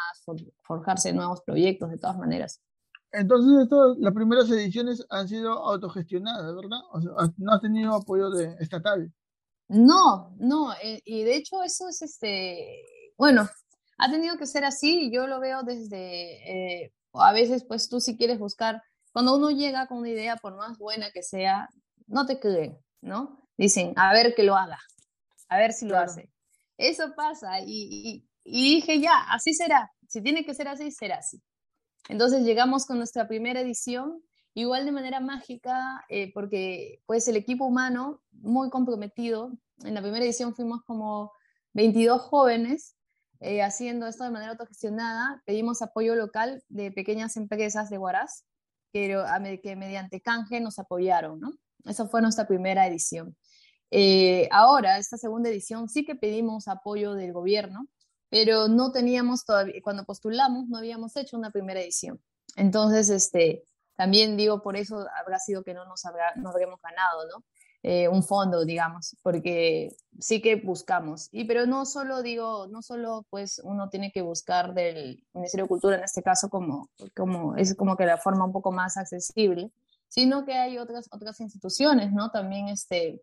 forjarse 0.64 1.14
nuevos 1.14 1.44
proyectos 1.44 1.92
de 1.92 2.00
todas 2.00 2.18
maneras. 2.18 2.60
Entonces, 3.12 3.62
esto, 3.62 3.96
las 4.00 4.16
primeras 4.16 4.50
ediciones 4.50 5.06
han 5.12 5.28
sido 5.28 5.52
autogestionadas, 5.52 6.56
¿verdad? 6.56 6.80
O 6.92 7.00
sea, 7.00 7.12
no 7.38 7.54
has 7.54 7.62
tenido 7.62 7.94
apoyo 7.94 8.32
de, 8.32 8.56
estatal. 8.60 9.14
No, 9.68 10.36
no, 10.40 10.74
eh, 10.82 11.04
y 11.06 11.24
de 11.24 11.36
hecho 11.36 11.62
eso 11.62 11.88
es, 11.88 12.02
este, 12.02 12.84
bueno, 13.16 13.48
ha 14.00 14.10
tenido 14.10 14.38
que 14.38 14.48
ser 14.48 14.66
así, 14.66 15.12
yo 15.14 15.28
lo 15.28 15.40
veo 15.40 15.62
desde, 15.62 16.82
eh, 16.84 16.94
a 17.14 17.32
veces 17.32 17.64
pues 17.64 17.90
tú 17.90 18.00
si 18.00 18.18
quieres 18.18 18.40
buscar 18.40 18.82
cuando 19.16 19.38
uno 19.38 19.50
llega 19.50 19.88
con 19.88 20.00
una 20.00 20.10
idea, 20.10 20.36
por 20.36 20.58
más 20.58 20.78
buena 20.78 21.10
que 21.10 21.24
sea, 21.24 21.70
no 22.06 22.26
te 22.26 22.38
creen, 22.38 22.78
¿no? 23.00 23.48
Dicen, 23.56 23.94
a 23.96 24.12
ver 24.12 24.36
que 24.36 24.44
lo 24.44 24.58
haga, 24.58 24.78
a 25.48 25.58
ver 25.58 25.72
si 25.72 25.86
lo 25.86 25.98
hace. 25.98 26.30
Eso 26.76 27.14
pasa 27.16 27.62
y, 27.62 28.28
y, 28.44 28.76
dije, 28.76 29.00
ya, 29.00 29.18
así 29.30 29.54
será. 29.54 29.90
Si 30.10 30.22
tiene 30.22 30.46
que 30.46 30.54
ser 30.54 30.68
así, 30.68 30.92
será 30.92 31.20
así. 31.20 31.42
Entonces 32.10 32.44
llegamos 32.44 32.86
con 32.86 32.98
nuestra 32.98 33.26
primera 33.26 33.62
edición, 33.62 34.22
igual 34.54 34.84
de 34.84 34.92
manera 34.92 35.22
mágica, 35.22 36.04
eh, 36.10 36.34
porque 36.34 37.02
pues 37.06 37.26
el 37.30 37.38
equipo 37.38 37.64
humano 37.64 38.22
muy 38.34 38.70
comprometido. 38.70 39.54
En 39.86 39.94
la 39.94 40.02
primera 40.02 40.26
edición 40.26 40.54
fuimos 40.54 40.82
como 40.84 41.32
22 41.72 42.22
jóvenes 42.22 42.98
eh, 43.40 43.64
haciendo 43.64 44.08
esto 44.08 44.26
de 44.26 44.32
manera 44.32 44.52
autogestionada. 44.52 45.42
Pedimos 45.46 45.82
apoyo 45.82 46.16
local 46.16 46.62
de 46.68 46.92
pequeñas 46.92 47.38
empresas 47.38 47.90
de 47.90 47.98
Huaraz 47.98 48.44
que, 48.96 49.60
que 49.62 49.76
mediante 49.76 50.22
canje 50.22 50.62
nos 50.62 50.80
apoyaron, 50.80 51.42
¿no? 51.42 51.52
Esa 51.84 52.08
fue 52.08 52.22
nuestra 52.22 52.48
primera 52.48 52.88
edición. 52.88 53.36
Eh, 53.92 54.48
ahora, 54.52 54.98
esta 54.98 55.18
segunda 55.18 55.50
edición 55.50 55.90
sí 55.90 56.06
que 56.06 56.16
pedimos 56.16 56.70
apoyo 56.70 57.14
del 57.14 57.34
gobierno, 57.34 57.88
pero 58.30 58.70
no 58.70 58.94
teníamos 58.94 59.44
todavía, 59.44 59.82
cuando 59.84 60.06
postulamos 60.06 60.68
no 60.70 60.78
habíamos 60.78 61.16
hecho 61.18 61.38
una 61.38 61.52
primera 61.52 61.82
edición. 61.82 62.22
Entonces, 62.56 63.10
este, 63.10 63.64
también 63.98 64.38
digo, 64.38 64.62
por 64.62 64.78
eso 64.78 65.06
habrá 65.22 65.40
sido 65.40 65.64
que 65.64 65.74
no 65.74 65.86
nos, 65.86 66.06
habrá, 66.06 66.34
no 66.38 66.50
habremos 66.50 66.80
ganado, 66.82 67.28
¿no? 67.28 67.44
Eh, 67.88 68.08
un 68.08 68.24
fondo, 68.24 68.66
digamos, 68.66 69.16
porque 69.22 69.96
sí 70.20 70.42
que 70.42 70.56
buscamos. 70.56 71.30
Y 71.32 71.44
pero 71.44 71.68
no 71.68 71.86
solo 71.86 72.24
digo, 72.24 72.66
no 72.66 72.82
solo 72.82 73.28
pues 73.30 73.62
uno 73.64 73.90
tiene 73.90 74.12
que 74.12 74.24
buscar 74.24 74.74
del 74.74 75.24
Ministerio 75.34 75.66
de 75.66 75.70
Cultura 75.70 75.98
en 75.98 76.04
este 76.04 76.24
caso 76.24 76.50
como, 76.50 76.90
como 77.16 77.56
es 77.56 77.76
como 77.76 77.96
que 77.96 78.08
la 78.08 78.18
forma 78.18 78.44
un 78.44 78.52
poco 78.52 78.72
más 78.72 78.98
accesible, 78.98 79.72
sino 80.08 80.46
que 80.46 80.54
hay 80.54 80.80
otras, 80.80 81.08
otras 81.12 81.40
instituciones, 81.42 82.12
¿no? 82.12 82.32
También 82.32 82.70
este, 82.70 83.22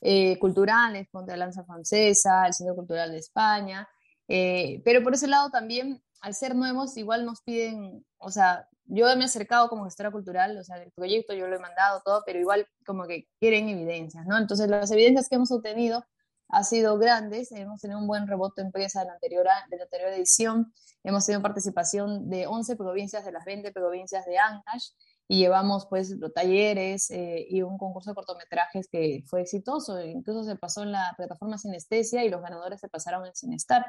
eh, 0.00 0.36
culturales, 0.40 1.06
la 1.28 1.36
Lanza 1.36 1.62
Francesa, 1.62 2.48
el 2.48 2.54
Centro 2.54 2.74
Cultural 2.74 3.12
de 3.12 3.18
España, 3.18 3.88
eh, 4.26 4.82
pero 4.84 5.04
por 5.04 5.14
ese 5.14 5.28
lado 5.28 5.50
también, 5.50 6.02
al 6.20 6.34
ser 6.34 6.56
nuevos, 6.56 6.96
igual 6.96 7.24
nos 7.24 7.42
piden, 7.42 8.04
o 8.18 8.32
sea, 8.32 8.68
yo 8.90 9.06
me 9.16 9.22
he 9.22 9.24
acercado 9.24 9.68
como 9.68 9.84
gestora 9.84 10.10
cultural, 10.10 10.58
o 10.58 10.64
sea, 10.64 10.76
el 10.82 10.90
proyecto 10.92 11.32
yo 11.32 11.46
lo 11.46 11.56
he 11.56 11.58
mandado 11.58 12.02
todo, 12.04 12.22
pero 12.26 12.38
igual 12.38 12.66
como 12.84 13.06
que 13.06 13.28
quieren 13.38 13.68
evidencias, 13.68 14.26
¿no? 14.26 14.36
Entonces 14.36 14.68
las 14.68 14.90
evidencias 14.90 15.28
que 15.28 15.36
hemos 15.36 15.50
obtenido 15.52 16.04
han 16.48 16.64
sido 16.64 16.98
grandes, 16.98 17.52
hemos 17.52 17.80
tenido 17.80 18.00
un 18.00 18.08
buen 18.08 18.26
rebote 18.26 18.60
en 18.60 18.66
empresa 18.66 19.00
de 19.00 19.06
la 19.06 19.12
anterior, 19.12 19.46
de 19.70 19.76
la 19.76 19.84
anterior 19.84 20.10
edición, 20.10 20.72
hemos 21.04 21.24
tenido 21.24 21.40
participación 21.42 22.28
de 22.28 22.46
11 22.48 22.76
provincias 22.76 23.24
de 23.24 23.32
las 23.32 23.44
20 23.44 23.70
provincias 23.72 24.26
de 24.26 24.38
Ancash, 24.38 24.88
y 25.32 25.38
llevamos 25.38 25.86
pues 25.86 26.10
los 26.18 26.34
talleres 26.34 27.08
eh, 27.12 27.46
y 27.48 27.62
un 27.62 27.78
concurso 27.78 28.10
de 28.10 28.16
cortometrajes 28.16 28.88
que 28.90 29.22
fue 29.28 29.42
exitoso, 29.42 30.00
incluso 30.00 30.42
se 30.42 30.56
pasó 30.56 30.82
en 30.82 30.90
la 30.90 31.14
plataforma 31.16 31.56
Sinestesia 31.56 32.24
y 32.24 32.30
los 32.30 32.42
ganadores 32.42 32.80
se 32.80 32.88
pasaron 32.88 33.24
en 33.24 33.36
Sinestar. 33.36 33.86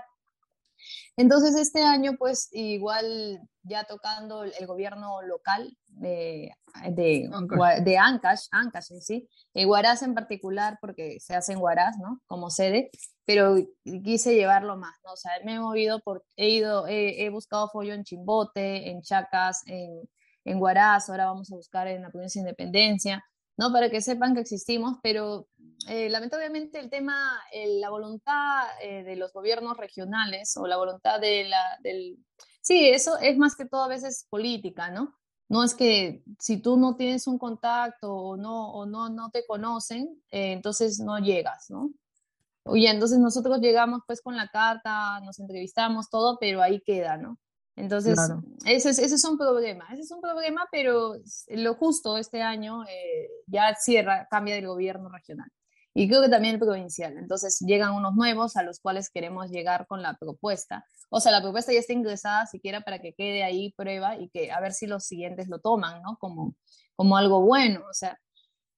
Entonces 1.18 1.56
este 1.56 1.84
año 1.84 2.14
pues 2.18 2.50
igual 2.52 3.40
ya 3.64 3.84
tocando 3.84 4.44
el 4.44 4.66
gobierno 4.68 5.22
local 5.22 5.78
de, 5.88 6.52
de, 6.90 7.30
de 7.84 7.98
Ancash, 7.98 8.48
Ancash 8.52 8.92
en 8.92 9.02
sí, 9.02 9.30
eh, 9.54 9.66
Huaraz 9.66 10.02
en 10.04 10.16
particular 10.16 10.78
porque 10.82 11.20
se 11.20 11.36
hace 11.36 11.54
en 11.54 11.60
Huaraz, 11.60 11.98
¿no? 11.98 12.22
Como 12.26 12.50
sede, 12.50 12.90
pero 13.26 13.56
quise 13.84 14.36
llevarlo 14.36 14.78
más, 14.78 14.96
¿no? 15.04 15.14
O 15.14 15.18
sea, 15.18 15.32
me 15.46 15.56
he 15.56 15.60
movido 15.60 16.00
por, 16.00 16.24
he 16.36 16.50
ido, 16.50 16.88
he, 16.88 17.24
he 17.24 17.30
buscado 17.30 17.70
follo 17.70 17.94
en 17.94 18.04
Chimbote, 18.04 18.90
en 18.90 19.02
Chacas, 19.02 19.64
en 19.68 20.10
en 20.46 20.62
Huaraz, 20.62 21.10
ahora 21.10 21.26
vamos 21.26 21.52
a 21.52 21.56
buscar 21.56 21.88
en 21.88 22.02
la 22.02 22.10
provincia 22.10 22.42
de 22.42 22.50
Independencia, 22.50 23.24
¿no? 23.58 23.72
Para 23.72 23.90
que 23.90 24.02
sepan 24.02 24.34
que 24.34 24.42
existimos, 24.42 24.98
pero 25.04 25.48
eh, 25.88 26.10
lamentablemente 26.10 26.80
el 26.80 26.90
tema, 26.90 27.42
la 27.80 27.90
voluntad 27.90 28.68
eh, 28.82 29.04
de 29.04 29.16
los 29.16 29.34
gobiernos 29.34 29.78
regionales 29.78 30.56
o 30.58 30.68
la 30.68 30.78
voluntad 30.78 31.20
de 31.20 31.46
la, 31.46 31.78
del... 31.82 32.18
Sí, 32.62 32.90
eso 32.90 33.18
es 33.18 33.38
más 33.38 33.56
que 33.56 33.66
todo 33.66 33.84
a 33.84 33.88
veces 33.88 34.28
política, 34.30 34.90
¿no? 34.90 35.16
No 35.50 35.64
es 35.64 35.74
que 35.74 36.24
si 36.40 36.58
tú 36.58 36.78
no 36.78 36.96
tienes 36.96 37.28
un 37.28 37.38
contacto 37.38 38.14
o 38.14 38.38
no, 38.38 38.72
o 38.72 38.86
no, 38.86 39.10
no 39.10 39.32
te 39.32 39.46
conocen, 39.46 40.22
eh, 40.32 40.54
entonces 40.54 41.00
no 41.00 41.20
llegas, 41.20 41.70
¿no? 41.70 41.92
Oye, 42.64 42.90
entonces 42.90 43.18
nosotros 43.20 43.60
llegamos 43.60 44.02
pues 44.06 44.22
con 44.22 44.38
la 44.38 44.48
carta, 44.48 45.20
nos 45.22 45.40
entrevistamos, 45.40 46.10
todo, 46.10 46.38
pero 46.40 46.62
ahí 46.62 46.82
queda, 46.82 47.18
¿no? 47.18 47.38
Entonces, 47.76 48.20
ese, 48.66 48.90
es, 48.90 49.00
ese, 49.00 49.16
es, 49.16 49.26
un 49.26 49.38
problema, 49.38 49.88
ese 49.92 50.02
es 50.02 50.12
un 50.12 50.22
problema, 50.22 50.68
pero 50.72 51.16
lo 51.50 51.74
justo 51.76 52.18
este 52.18 52.42
año 52.42 52.84
eh, 52.84 53.30
ya 53.48 53.74
cierra, 53.76 54.28
cambia 54.30 54.56
del 54.56 54.68
gobierno 54.68 55.10
regional 55.10 55.50
y 55.94 56.08
creo 56.08 56.22
que 56.22 56.30
también 56.30 56.56
el 56.56 56.60
provincial. 56.60 57.18
Entonces 57.18 57.60
llegan 57.60 57.94
unos 57.94 58.16
nuevos 58.16 58.56
a 58.56 58.64
los 58.64 58.80
cuales 58.80 59.10
queremos 59.10 59.52
llegar 59.52 59.88
con 59.88 60.02
la 60.02 60.16
propuesta. 60.18 60.86
O 61.10 61.20
sea, 61.20 61.32
la 61.32 61.42
propuesta 61.42 61.74
ya 61.74 61.80
está 61.80 61.94
ingresada 61.94 62.46
siquiera 62.48 62.82
para 62.82 63.00
que 63.00 63.14
quede 63.14 63.44
ahí 63.44 63.74
prueba 63.76 64.18
y 64.18 64.30
que 64.30 64.52
a 64.52 64.60
ver 64.62 64.74
si 64.74 64.88
los 64.88 65.06
siguientes 65.06 65.48
lo 65.50 65.60
toman, 65.60 66.02
¿no? 66.02 66.18
Como, 66.18 66.56
como 66.96 67.18
algo 67.18 67.42
bueno. 67.42 67.82
O 67.90 67.94
sea, 67.94 68.18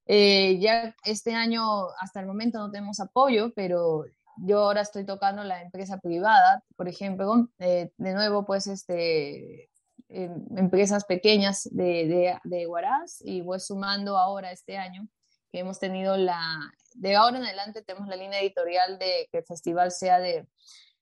eh, 0.08 0.58
ya 0.60 0.96
este 1.04 1.34
año 1.36 1.90
hasta 2.00 2.20
el 2.20 2.26
momento 2.26 2.58
no 2.60 2.72
tenemos 2.72 3.00
apoyo, 3.00 3.54
pero 3.56 4.06
yo 4.38 4.60
ahora 4.60 4.82
estoy 4.82 5.06
tocando 5.06 5.44
la 5.44 5.62
empresa 5.62 6.00
privada, 6.00 6.64
por 6.76 6.88
ejemplo, 6.88 7.50
eh, 7.60 7.92
de 7.98 8.14
nuevo, 8.14 8.46
pues, 8.46 8.66
este, 8.68 9.70
em, 10.10 10.46
empresas 10.58 11.06
pequeñas 11.06 11.70
de, 11.72 12.08
de, 12.08 12.40
de 12.44 12.68
Huaraz 12.68 13.22
y 13.22 13.42
voy 13.42 13.60
sumando 13.60 14.18
ahora 14.18 14.52
este 14.52 14.78
año 14.78 15.08
que 15.54 15.60
hemos 15.60 15.80
tenido 15.80 16.18
la, 16.18 16.60
de 16.96 17.16
ahora 17.16 17.38
en 17.38 17.46
adelante 17.46 17.84
tenemos 17.84 18.10
la 18.10 18.18
línea 18.18 18.42
editorial 18.42 19.00
de 19.00 19.30
que 19.32 19.38
el 19.38 19.46
festival 19.46 19.92
sea 19.92 20.20
de, 20.20 20.46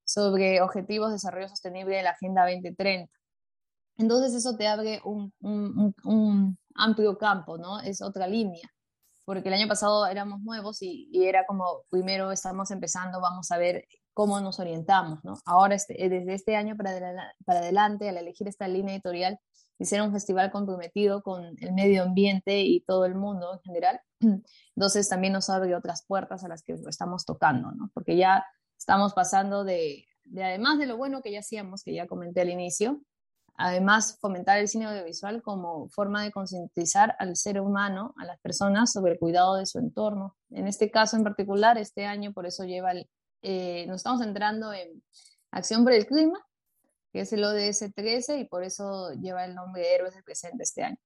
sobre 0.04 0.62
objetivos 0.62 1.10
de 1.10 1.14
desarrollo 1.14 1.50
sostenible 1.50 1.96
de 1.96 2.04
la 2.04 2.12
Agenda 2.12 2.44
2030. 2.44 3.12
Entonces 3.98 4.36
eso 4.36 4.56
te 4.58 4.68
abre 4.68 5.02
un, 5.04 5.34
un, 5.40 5.96
un 6.04 6.60
amplio 6.76 7.18
campo, 7.18 7.58
¿no? 7.58 7.80
Es 7.80 8.02
otra 8.04 8.28
línea 8.28 8.70
porque 9.26 9.48
el 9.48 9.54
año 9.54 9.68
pasado 9.68 10.06
éramos 10.08 10.42
nuevos 10.42 10.82
y, 10.82 11.10
era 11.14 11.46
como, 11.46 11.84
primero 11.90 12.32
estamos 12.32 12.72
empezando, 12.72 13.22
vamos 13.22 13.52
a 13.52 13.58
ver 13.58 13.86
cómo 14.14 14.42
nos 14.42 14.60
orientamos, 14.60 15.24
¿no? 15.24 15.36
Ahora, 15.46 15.76
este, 15.76 15.94
desde 16.10 16.34
este 16.34 16.56
año 16.58 16.76
para, 16.76 16.92
para 17.46 17.60
adelante, 17.60 18.10
al 18.10 18.18
elegir 18.18 18.48
esta 18.48 18.68
línea 18.68 18.94
editorial, 18.94 19.40
hicieron 19.80 20.08
un 20.08 20.14
festival 20.14 20.52
comprometido 20.52 21.24
con 21.24 21.56
el 21.60 21.74
medio 21.74 22.04
ambiente 22.04 22.60
y 22.60 22.82
todo 22.82 23.06
el 23.06 23.16
mundo 23.16 23.54
en 23.54 23.60
general, 23.62 24.02
entonces 24.76 25.10
también 25.10 25.34
nos 25.34 25.50
abre 25.50 25.76
otras 25.76 26.06
puertas 26.06 26.44
a 26.44 26.48
las 26.48 26.64
que 26.64 26.74
estamos 26.88 27.26
tocando, 27.26 27.72
¿no? 27.72 27.90
Porque 27.94 28.16
ya 28.16 28.46
estamos 28.78 29.14
pasando 29.14 29.64
de, 29.64 30.06
de, 30.24 30.44
además 30.44 30.80
de 30.80 30.88
lo 30.88 30.98
bueno 30.98 31.22
que 31.22 31.32
ya 31.32 31.40
hacíamos, 31.40 31.84
que 31.84 31.94
ya 31.94 32.08
comenté 32.08 32.42
al 32.42 32.50
inicio, 32.50 33.02
Además, 33.64 34.18
fomentar 34.20 34.58
el 34.58 34.68
cine 34.68 34.86
audiovisual 34.86 35.42
como 35.44 35.88
forma 35.90 36.24
de 36.24 36.32
concientizar 36.32 37.16
al 37.20 37.36
ser 37.36 37.62
humano, 37.62 38.16
a 38.18 38.26
las 38.26 38.40
personas, 38.40 38.92
sobre 38.92 39.14
el 39.14 39.20
cuidado 39.20 39.56
de 39.56 39.68
su 39.68 39.78
entorno. 39.78 40.36
En 40.50 40.68
este 40.68 40.90
caso 40.90 41.16
en 41.16 41.24
particular, 41.24 41.78
este 41.78 42.06
año, 42.06 42.34
por 42.34 42.48
eso 42.48 42.64
lleva 42.64 42.94
eh, 43.44 43.86
nos 43.88 43.98
estamos 43.98 44.22
entrando 44.22 44.74
en 44.74 45.04
Acción 45.52 45.84
por 45.84 45.94
el 45.94 46.08
Clima, 46.08 46.40
que 47.12 47.22
es 47.22 47.34
el 47.34 47.44
ODS 47.44 47.94
13, 47.94 48.40
y 48.40 48.46
por 48.46 48.64
eso 48.64 49.12
lleva 49.22 49.46
el 49.46 49.54
nombre 49.54 49.84
de 49.84 49.96
Héroes 49.96 50.16
del 50.16 50.24
Presente 50.24 50.64
este 50.64 50.84
año. 50.84 50.98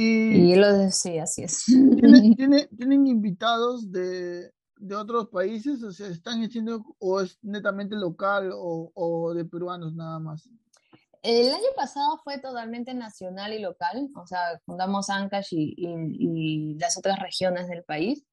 Y, 0.00 0.54
lo 0.54 0.90
sí, 0.92 1.18
así 1.18 1.42
es. 1.42 1.64
¿Tienen, 1.66 3.06
invitados 3.08 3.90
de, 3.90 4.52
de, 4.76 4.94
otros 4.94 5.26
países? 5.26 5.82
O 5.82 5.90
sea, 5.90 6.06
¿están 6.06 6.40
haciendo 6.44 6.84
o 7.00 7.20
es 7.20 7.36
netamente 7.42 7.96
local 7.96 8.52
o, 8.54 8.92
o 8.94 9.34
de 9.34 9.44
peruanos 9.44 9.96
nada 9.96 10.20
más? 10.20 10.48
El 11.22 11.48
año 11.52 11.66
pasado 11.74 12.20
fue 12.22 12.38
totalmente 12.38 12.94
nacional 12.94 13.52
y 13.52 13.58
local, 13.58 14.08
o 14.14 14.24
sea, 14.24 14.60
fundamos 14.64 15.10
Ancash 15.10 15.48
y, 15.50 16.76
las 16.78 16.96
otras 16.96 17.18
regiones 17.18 17.66
del 17.66 17.82
país, 17.82 18.24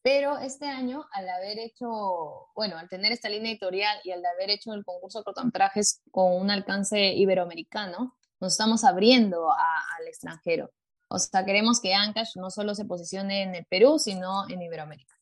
pero 0.00 0.38
este 0.38 0.66
año, 0.66 1.04
al 1.12 1.28
haber 1.28 1.58
hecho, 1.58 2.48
bueno, 2.56 2.78
al 2.78 2.88
tener 2.88 3.12
esta 3.12 3.28
línea 3.28 3.52
editorial 3.52 3.98
y 4.02 4.12
al 4.12 4.24
haber 4.24 4.48
hecho 4.48 4.72
el 4.72 4.82
concurso 4.82 5.18
de 5.18 5.24
cortometrajes 5.24 6.00
con 6.10 6.40
un 6.40 6.50
alcance 6.50 7.12
iberoamericano, 7.12 8.16
nos 8.40 8.52
estamos 8.52 8.82
abriendo 8.82 9.52
al 9.52 10.08
extranjero. 10.08 10.70
O 11.12 11.18
sea, 11.18 11.44
queremos 11.44 11.80
que 11.80 11.94
Ancash 11.94 12.36
no 12.36 12.50
solo 12.50 12.74
se 12.74 12.84
posicione 12.84 13.42
en 13.42 13.54
el 13.54 13.64
Perú, 13.66 13.98
sino 13.98 14.48
en 14.48 14.62
Iberoamérica. 14.62 15.14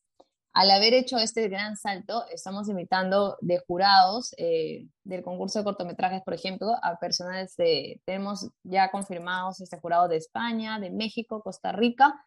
Al 0.53 0.69
haber 0.69 0.93
hecho 0.93 1.17
este 1.17 1.47
gran 1.47 1.77
salto, 1.77 2.25
estamos 2.29 2.67
invitando 2.67 3.37
de 3.39 3.59
jurados 3.65 4.33
eh, 4.37 4.87
del 5.03 5.23
concurso 5.23 5.59
de 5.59 5.65
cortometrajes, 5.65 6.21
por 6.23 6.33
ejemplo, 6.33 6.75
a 6.81 6.97
personas 6.97 7.55
de, 7.55 8.01
tenemos 8.05 8.49
ya 8.63 8.91
confirmados 8.91 9.61
este 9.61 9.79
jurado 9.79 10.09
de 10.09 10.17
España, 10.17 10.79
de 10.79 10.89
México, 10.89 11.41
Costa 11.41 11.71
Rica 11.71 12.21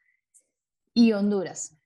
y 0.95 1.13
Honduras 1.13 1.77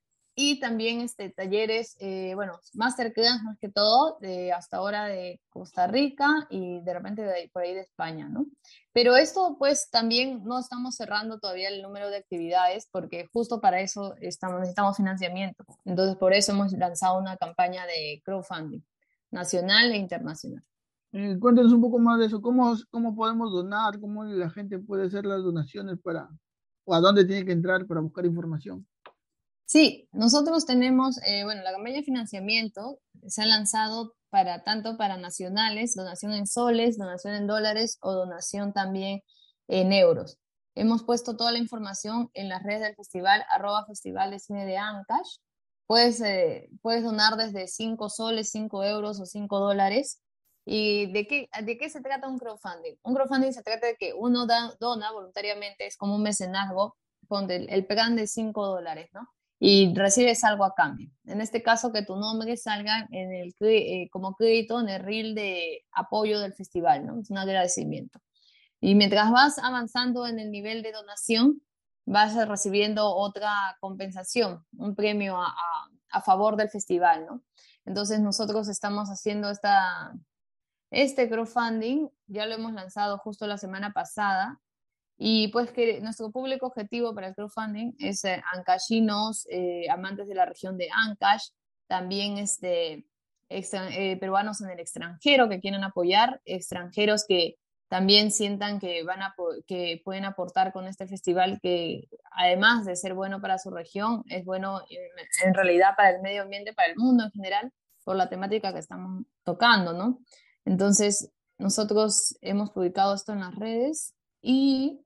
y 0.40 0.61
también 0.61 1.00
este, 1.00 1.30
talleres, 1.30 1.97
eh, 1.99 2.33
bueno, 2.37 2.61
masterclass 2.75 3.42
más 3.42 3.59
que 3.59 3.68
todo, 3.68 4.18
de 4.21 4.52
hasta 4.52 4.76
ahora 4.76 5.07
de 5.07 5.40
Costa 5.49 5.88
Rica 5.88 6.47
y 6.49 6.78
de 6.78 6.95
repente 6.95 7.23
de, 7.23 7.50
por 7.52 7.64
ahí 7.64 7.75
de 7.75 7.80
España, 7.80 8.28
¿no? 8.28 8.47
Pero 8.92 9.16
esto 9.16 9.57
pues 9.59 9.90
también 9.90 10.45
no 10.45 10.61
estamos 10.61 10.95
cerrando 10.95 11.40
todavía 11.40 11.68
el 11.71 11.83
número 11.83 12.09
de 12.09 12.18
actividades 12.18 12.87
porque 12.92 13.26
justo 13.33 13.61
para 13.61 13.80
eso 13.80 14.14
estamos, 14.21 14.61
necesitamos 14.61 14.97
financiamiento. 14.97 15.64
Entonces 15.85 16.14
por 16.14 16.33
eso 16.33 16.52
hemos 16.52 16.73
lanzado 16.73 17.18
una 17.18 17.37
campaña 17.37 17.85
de 17.87 18.23
crowdfunding 18.25 18.85
nacional 19.33 19.90
e 19.90 19.97
internacional. 19.97 20.62
Eh, 21.11 21.37
cuéntanos 21.40 21.73
un 21.73 21.80
poco 21.80 21.99
más 21.99 22.21
de 22.21 22.26
eso. 22.26 22.40
¿Cómo, 22.40 22.76
¿Cómo 22.90 23.16
podemos 23.16 23.50
donar? 23.50 23.99
¿Cómo 23.99 24.23
la 24.23 24.50
gente 24.50 24.78
puede 24.78 25.07
hacer 25.07 25.26
las 25.26 25.42
donaciones 25.42 25.99
para, 26.00 26.28
o 26.85 26.95
a 26.95 27.00
dónde 27.00 27.25
tiene 27.25 27.45
que 27.45 27.50
entrar 27.50 27.85
para 27.88 28.00
buscar 28.00 28.25
información? 28.25 28.87
Sí, 29.68 30.08
nosotros 30.12 30.64
tenemos, 30.64 31.18
eh, 31.26 31.44
bueno, 31.44 31.62
la 31.62 31.72
campaña 31.72 31.96
de 31.96 32.02
financiamiento 32.02 33.00
se 33.26 33.42
ha 33.42 33.46
lanzado 33.46 34.14
para 34.30 34.64
tanto 34.64 34.96
para 34.96 35.18
nacionales, 35.18 35.94
donación 35.94 36.32
en 36.32 36.46
soles, 36.46 36.96
donación 36.96 37.34
en 37.34 37.46
dólares 37.46 37.98
o 38.00 38.14
donación 38.14 38.72
también 38.72 39.20
en 39.68 39.92
euros. 39.92 40.38
Hemos 40.75 41.04
puesto 41.04 41.37
toda 41.37 41.52
la 41.52 41.58
información 41.58 42.30
en 42.32 42.48
las 42.48 42.62
redes 42.62 42.80
del 42.80 42.96
festival, 42.96 43.44
arroba 43.50 43.84
festival 43.84 44.30
de 44.30 44.38
cine 44.38 44.64
de 44.64 44.78
Ancash. 44.78 45.37
Puedes, 45.87 46.22
eh, 46.22 46.70
puedes 46.80 47.04
donar 47.04 47.37
desde 47.37 47.68
5 47.68 48.08
soles, 48.08 48.50
5 48.50 48.84
euros 48.84 49.20
o 49.20 49.26
5 49.26 49.58
dólares. 49.58 50.22
¿Y 50.64 51.12
de 51.12 51.26
qué, 51.26 51.50
de 51.62 51.76
qué 51.76 51.90
se 51.90 52.00
trata 52.00 52.26
un 52.26 52.38
crowdfunding? 52.38 52.94
Un 53.02 53.14
crowdfunding 53.14 53.52
se 53.52 53.62
trata 53.62 53.87
de 53.88 53.96
que 53.96 54.14
uno 54.14 54.46
dona 54.80 55.12
voluntariamente, 55.12 55.87
es 55.87 55.98
como 55.98 56.14
un 56.14 56.22
mecenazgo, 56.22 56.96
con 57.28 57.50
el, 57.50 57.68
el 57.68 57.87
plan 57.87 58.16
de 58.16 58.26
5 58.26 58.66
dólares, 58.66 59.10
¿no? 59.12 59.28
Y 59.60 59.92
recibes 59.94 60.44
algo 60.44 60.64
a 60.64 60.74
cambio. 60.74 61.10
En 61.24 61.40
este 61.40 61.62
caso, 61.62 61.92
que 61.92 62.02
tu 62.02 62.16
nombre 62.16 62.56
salga 62.56 63.08
en 63.10 63.32
el, 63.32 63.54
eh, 63.60 64.08
como 64.10 64.34
crédito 64.34 64.80
en 64.80 64.88
el 64.88 65.02
reel 65.02 65.34
de 65.34 65.84
apoyo 65.92 66.40
del 66.40 66.54
festival, 66.54 67.06
¿no? 67.06 67.20
Es 67.20 67.30
un 67.30 67.38
agradecimiento. 67.38 68.20
Y 68.80 68.94
mientras 68.94 69.30
vas 69.32 69.58
avanzando 69.58 70.26
en 70.26 70.38
el 70.38 70.50
nivel 70.52 70.82
de 70.82 70.92
donación, 70.92 71.60
vas 72.06 72.34
recibiendo 72.48 73.14
otra 73.14 73.76
compensación, 73.80 74.64
un 74.76 74.94
premio 74.94 75.40
a, 75.40 75.54
a, 76.10 76.22
favor 76.22 76.56
del 76.56 76.70
festival, 76.70 77.26
¿no? 77.26 77.42
Entonces 77.84 78.20
nosotros 78.20 78.68
estamos 78.68 79.08
haciendo 79.08 79.50
esta, 79.50 80.12
este 80.90 81.28
crowdfunding, 81.28 82.08
ya 82.26 82.46
lo 82.46 82.54
hemos 82.54 82.72
lanzado 82.72 83.18
justo 83.18 83.46
la 83.46 83.58
semana 83.58 83.92
pasada, 83.92 84.60
y 85.20 85.48
pues 85.48 85.72
que 85.72 86.00
nuestro 86.00 86.30
público 86.30 86.66
objetivo 86.66 87.12
para 87.12 87.26
el 87.26 87.34
crowdfunding 87.34 87.92
es 87.98 88.25
eh, 88.25 88.40
ancashinos, 88.54 89.46
eh, 89.50 89.90
amantes 89.90 90.28
de 90.28 90.34
la 90.37 90.46
región 90.46 90.78
de 90.78 90.88
Ancash, 90.94 91.48
también 91.88 92.38
este, 92.38 93.04
eh, 93.48 94.16
peruanos 94.20 94.60
en 94.60 94.70
el 94.70 94.78
extranjero 94.78 95.48
que 95.48 95.58
quieren 95.60 95.82
apoyar, 95.82 96.40
extranjeros 96.44 97.25
que 97.26 97.56
también 97.88 98.30
sientan 98.30 98.78
que, 98.78 99.02
van 99.02 99.22
a, 99.22 99.34
que 99.66 100.00
pueden 100.04 100.25
aportar 100.25 100.72
con 100.72 100.87
este 100.87 101.08
festival 101.08 101.58
que 101.60 102.08
además 102.30 102.84
de 102.84 102.94
ser 102.94 103.14
bueno 103.14 103.40
para 103.40 103.58
su 103.58 103.70
región, 103.70 104.22
es 104.28 104.44
bueno 104.44 104.82
en, 104.88 105.48
en 105.48 105.54
realidad 105.54 105.94
para 105.96 106.10
el 106.10 106.22
medio 106.22 106.42
ambiente, 106.42 106.75
para 106.75 106.92
el 106.92 106.96
mundo 106.96 107.25
en 107.25 107.32
general, 107.32 107.72
por 108.04 108.14
la 108.14 108.28
temática 108.28 108.72
que 108.72 108.78
estamos 108.78 109.25
tocando, 109.42 109.94
¿no? 109.94 110.20
Entonces, 110.64 111.32
nosotros 111.56 112.38
hemos 112.40 112.70
publicado 112.70 113.14
esto 113.14 113.32
en 113.32 113.40
las 113.40 113.56
redes 113.56 114.14
y 114.40 115.00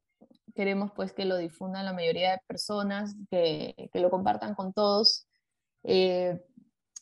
queremos 0.54 0.92
pues 0.94 1.12
que 1.12 1.24
lo 1.24 1.36
difundan 1.36 1.84
la 1.84 1.92
mayoría 1.92 2.32
de 2.32 2.40
personas, 2.46 3.14
que, 3.30 3.90
que 3.92 4.00
lo 4.00 4.10
compartan 4.10 4.54
con 4.54 4.72
todos. 4.72 5.26
Eh, 5.84 6.40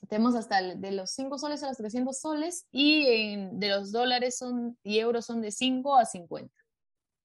tenemos 0.09 0.35
hasta 0.35 0.62
de 0.62 0.92
los 0.92 1.11
5 1.11 1.38
soles 1.38 1.62
a 1.62 1.69
los 1.69 1.76
300 1.76 2.19
soles 2.19 2.66
y 2.71 3.37
de 3.52 3.69
los 3.69 3.92
dólares 3.92 4.38
son, 4.38 4.78
y 4.83 4.99
euros 4.99 5.26
son 5.26 5.42
de 5.42 5.50
5 5.50 5.97
a 5.97 6.04
50. 6.04 6.52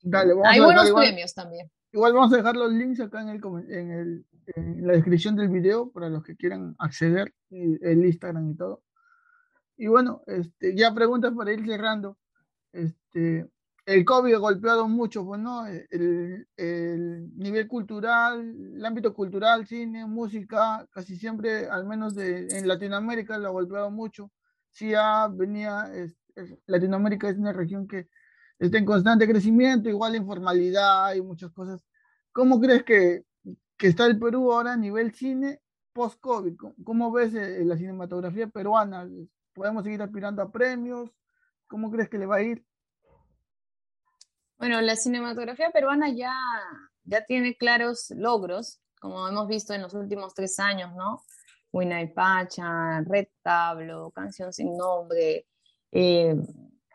Dale, 0.02 0.34
Hay 0.46 0.60
buenos 0.60 0.92
premios 0.92 1.34
también. 1.34 1.72
Igual 1.92 2.14
vamos 2.14 2.34
a 2.34 2.38
dejar 2.38 2.56
los 2.56 2.72
links 2.72 3.00
acá 3.00 3.22
en, 3.22 3.30
el, 3.30 3.42
en, 3.70 3.92
el, 3.92 4.26
en 4.56 4.86
la 4.88 4.94
descripción 4.94 5.36
del 5.36 5.50
video 5.50 5.90
para 5.92 6.10
los 6.10 6.24
que 6.24 6.36
quieran 6.36 6.76
acceder, 6.78 7.34
el 7.50 8.06
Instagram 8.06 8.52
y 8.52 8.56
todo. 8.56 8.84
Y 9.78 9.88
bueno, 9.88 10.22
este, 10.28 10.76
ya 10.76 10.94
preguntas 10.94 11.34
para 11.36 11.54
ir 11.54 11.66
cerrando. 11.66 12.18
Este, 12.74 13.50
el 13.86 14.04
COVID 14.04 14.34
ha 14.34 14.38
golpeado 14.40 14.88
mucho, 14.88 15.24
pues, 15.26 15.40
¿no? 15.40 15.68
El, 15.68 16.48
el, 16.58 17.38
nivel 17.38 17.68
cultural, 17.68 18.40
el 18.76 18.86
ámbito 18.86 19.14
cultural, 19.14 19.68
cine, 19.68 20.06
música, 20.06 20.88
casi 20.92 21.16
siempre, 21.18 21.68
al 21.68 21.86
menos 21.86 22.18
en 22.18 22.68
Latinoamérica, 22.68 23.38
lo 23.38 23.50
ha 23.50 23.52
golpeado 23.52 23.92
mucho. 23.92 24.32
Sí, 24.72 24.90
ya 24.90 25.28
venía, 25.28 25.90
Latinoamérica 26.66 27.30
es 27.30 27.38
una 27.38 27.54
región 27.54 27.88
que 27.88 28.10
está 28.60 28.78
en 28.78 28.86
constante 28.86 29.28
crecimiento, 29.28 29.90
igual 29.90 30.14
la 30.14 30.18
informalidad 30.18 31.14
y 31.16 31.22
muchas 31.22 31.52
cosas. 31.52 31.82
¿Cómo 32.32 32.60
crees 32.60 32.84
que, 32.84 33.24
que 33.78 33.88
está 33.88 34.06
el 34.08 34.20
Perú 34.20 34.52
ahora 34.52 34.74
a 34.74 34.78
nivel 34.78 35.14
cine 35.14 35.62
post-COVID? 35.94 36.56
¿Cómo, 36.84 37.12
ves 37.12 37.34
eh, 37.36 37.64
la 37.66 37.78
cinematografía 37.78 38.48
peruana? 38.48 39.08
¿Podemos 39.54 39.84
seguir 39.84 40.02
aspirando 40.02 40.42
a 40.42 40.52
premios? 40.52 41.10
¿Cómo 41.68 41.92
crees 41.92 42.10
que 42.10 42.18
le 42.18 42.26
va 42.26 42.38
a 42.38 42.42
ir? 42.44 42.66
Bueno, 44.58 44.80
la 44.82 44.96
cinematografía 44.96 45.72
peruana 45.72 46.10
ya, 46.10 46.34
ya 47.04 47.26
tiene 47.26 47.56
claros 47.58 48.10
logros, 48.12 48.80
como 49.00 49.28
hemos 49.28 49.48
visto 49.48 49.74
en 49.74 49.82
los 49.82 49.94
últimos 49.94 50.34
tres 50.34 50.60
años, 50.60 50.94
¿no? 50.96 51.24
Huayna 51.72 52.10
Pacha, 52.14 53.02
Red 53.02 53.28
Tablo, 53.42 54.12
Canción 54.12 54.54
sin 54.54 54.78
Nombre, 54.78 55.46
eh, 55.92 56.36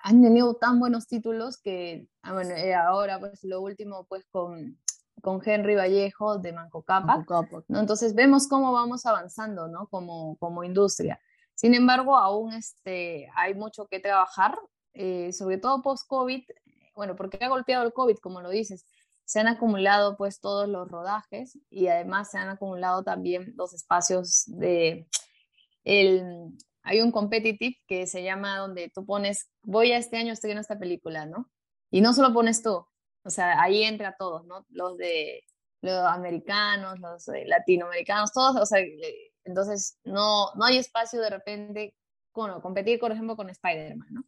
han 0.02 0.22
tenido 0.22 0.54
tan 0.54 0.80
buenos 0.80 1.06
títulos 1.06 1.58
que, 1.58 2.08
ah, 2.22 2.32
bueno, 2.32 2.54
eh, 2.54 2.74
ahora 2.74 3.18
pues 3.18 3.44
lo 3.44 3.60
último 3.60 4.06
pues 4.08 4.24
con, 4.30 4.78
con 5.22 5.40
Henry 5.44 5.74
Vallejo 5.74 6.38
de 6.38 6.52
Manco 6.52 6.82
Capa, 6.82 7.24
¿no? 7.68 7.80
Entonces 7.80 8.14
vemos 8.14 8.48
cómo 8.48 8.72
vamos 8.72 9.04
avanzando, 9.06 9.68
¿no? 9.68 9.86
Como, 9.88 10.36
como 10.36 10.64
industria. 10.64 11.20
Sin 11.54 11.74
embargo, 11.74 12.16
aún 12.16 12.54
este, 12.54 13.28
hay 13.36 13.54
mucho 13.54 13.86
que 13.86 14.00
trabajar, 14.00 14.58
eh, 14.94 15.32
sobre 15.32 15.58
todo 15.58 15.82
post-COVID, 15.82 16.44
bueno, 16.94 17.16
porque 17.16 17.44
ha 17.44 17.48
golpeado 17.48 17.84
el 17.84 17.92
COVID, 17.92 18.18
como 18.18 18.40
lo 18.40 18.50
dices, 18.50 18.86
se 19.24 19.40
han 19.40 19.48
acumulado 19.48 20.16
pues 20.16 20.40
todos 20.40 20.68
los 20.68 20.88
rodajes 20.90 21.58
y 21.70 21.86
además 21.86 22.30
se 22.30 22.38
han 22.38 22.48
acumulado 22.48 23.04
también 23.04 23.54
los 23.56 23.72
espacios 23.72 24.44
de... 24.46 25.06
El, 25.84 26.52
hay 26.82 27.00
un 27.00 27.12
competitive 27.12 27.76
que 27.86 28.06
se 28.06 28.22
llama 28.22 28.58
donde 28.58 28.90
tú 28.94 29.06
pones, 29.06 29.50
voy 29.62 29.92
a 29.92 29.98
este 29.98 30.16
año, 30.16 30.32
estoy 30.32 30.50
en 30.50 30.58
esta 30.58 30.78
película, 30.78 31.26
¿no? 31.26 31.48
Y 31.90 32.00
no 32.00 32.12
solo 32.12 32.32
pones 32.32 32.62
tú, 32.62 32.84
o 33.24 33.30
sea, 33.30 33.60
ahí 33.62 33.84
entra 33.84 34.16
todos, 34.18 34.44
¿no? 34.46 34.66
Los 34.70 34.96
de 34.96 35.44
los 35.82 36.02
americanos, 36.06 36.98
los 36.98 37.26
latinoamericanos, 37.46 38.32
todos, 38.32 38.56
o 38.56 38.66
sea, 38.66 38.80
entonces 39.44 39.98
no, 40.04 40.52
no 40.54 40.64
hay 40.64 40.78
espacio 40.78 41.20
de 41.20 41.30
repente, 41.30 41.94
bueno, 42.34 42.60
competir, 42.60 42.98
por 42.98 43.12
ejemplo, 43.12 43.36
con 43.36 43.48
Spider-Man, 43.48 44.08
¿no? 44.10 44.24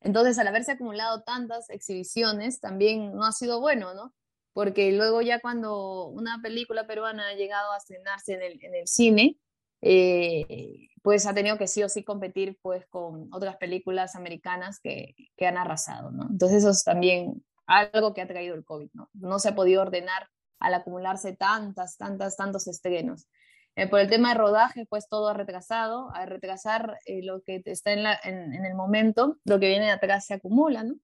Entonces, 0.00 0.38
al 0.38 0.48
haberse 0.48 0.72
acumulado 0.72 1.22
tantas 1.22 1.68
exhibiciones, 1.70 2.60
también 2.60 3.14
no 3.14 3.24
ha 3.24 3.32
sido 3.32 3.60
bueno, 3.60 3.94
¿no? 3.94 4.14
Porque 4.52 4.92
luego 4.92 5.22
ya 5.22 5.40
cuando 5.40 6.06
una 6.06 6.40
película 6.42 6.86
peruana 6.86 7.28
ha 7.28 7.34
llegado 7.34 7.72
a 7.72 7.76
estrenarse 7.76 8.34
en 8.34 8.74
el, 8.74 8.86
cine, 8.86 9.36
eh, 9.82 10.88
pues 11.02 11.26
ha 11.26 11.34
tenido 11.34 11.56
que 11.58 11.68
sí 11.68 11.82
o 11.82 11.88
sí 11.88 12.02
competir 12.02 12.58
pues 12.62 12.86
con 12.88 13.32
otras 13.32 13.56
películas 13.56 14.16
americanas 14.16 14.80
que, 14.80 15.14
que 15.36 15.46
han 15.46 15.56
arrasado, 15.56 16.10
¿no? 16.10 16.26
Entonces 16.30 16.58
eso 16.58 16.70
es 16.70 16.82
también 16.82 17.44
algo 17.66 18.12
que 18.12 18.20
ha 18.20 18.26
traído 18.26 18.54
el 18.54 18.64
COVID, 18.64 18.90
¿no? 18.92 19.08
No 19.12 19.38
se 19.38 19.50
ha 19.50 19.54
podido 19.54 19.82
ordenar 19.82 20.28
al 20.58 20.74
acumularse 20.74 21.34
tantas, 21.36 21.96
tantas, 21.96 22.36
tantos 22.36 22.66
estrenos. 22.66 23.28
Eh, 23.76 23.86
por 23.88 24.00
el 24.00 24.10
tema 24.10 24.30
de 24.30 24.34
rodaje, 24.34 24.86
pues 24.86 25.08
todo 25.08 25.28
ha 25.28 25.34
retrasado, 25.34 26.10
a 26.12 26.26
retrasar 26.26 26.98
eh, 27.06 27.22
lo 27.22 27.42
que 27.42 27.62
está 27.64 27.92
en, 27.92 28.02
la, 28.02 28.18
en, 28.24 28.64
el 28.64 28.74
momento, 28.74 29.38
lo 29.44 29.60
que 29.60 29.68
viene 29.68 29.90
atrás 29.90 30.26
se 30.26 30.34
acumula, 30.34 30.82
¿no? 30.82 30.96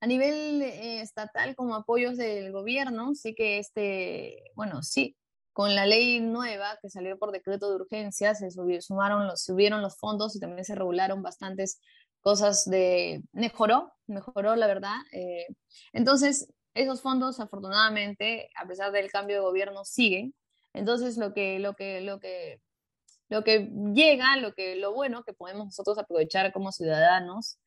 A 0.00 0.06
nivel 0.06 0.60
eh, 0.60 1.00
estatal, 1.00 1.54
como 1.54 1.74
apoyos 1.74 2.16
del 2.16 2.52
gobierno, 2.52 3.14
sí 3.14 3.34
que 3.34 3.58
este, 3.58 4.52
bueno, 4.54 4.82
sí, 4.82 5.16
con 5.52 5.74
la 5.74 5.86
ley 5.86 6.20
nueva 6.20 6.78
que 6.82 6.90
salió 6.90 7.18
por 7.18 7.32
decreto 7.32 7.70
de 7.70 7.76
urgencia, 7.76 8.34
se 8.34 8.50
sumaron 8.50 9.26
los, 9.26 9.42
subieron 9.42 9.80
los 9.82 9.96
fondos 9.96 10.36
y 10.36 10.40
también 10.40 10.64
se 10.64 10.74
regularon 10.74 11.22
bastantes 11.22 11.80
cosas 12.20 12.64
de, 12.66 13.22
mejoró, 13.32 13.92
mejoró 14.06 14.56
la 14.56 14.66
verdad. 14.66 14.96
entonces, 15.92 16.52
esos 16.74 17.00
fondos, 17.00 17.40
afortunadamente, 17.40 18.50
a 18.56 18.66
pesar 18.66 18.92
del 18.92 19.10
cambio 19.10 19.36
de 19.36 19.42
gobierno, 19.42 19.84
siguen 19.84 20.34
entonces, 20.76 21.16
lo 21.16 21.32
que, 21.34 21.58
lo 21.58 21.74
que, 21.74 22.00
lo 22.00 22.20
que, 22.20 22.60
lo 23.28 23.44
que 23.44 23.70
llega, 23.94 24.36
lo, 24.36 24.52
que, 24.54 24.76
lo 24.76 24.94
bueno 24.94 25.24
que 25.24 25.32
podemos 25.32 25.66
nosotros 25.66 25.98
aprovechar 25.98 26.52
como 26.52 26.72
ciudadanos 26.72 27.58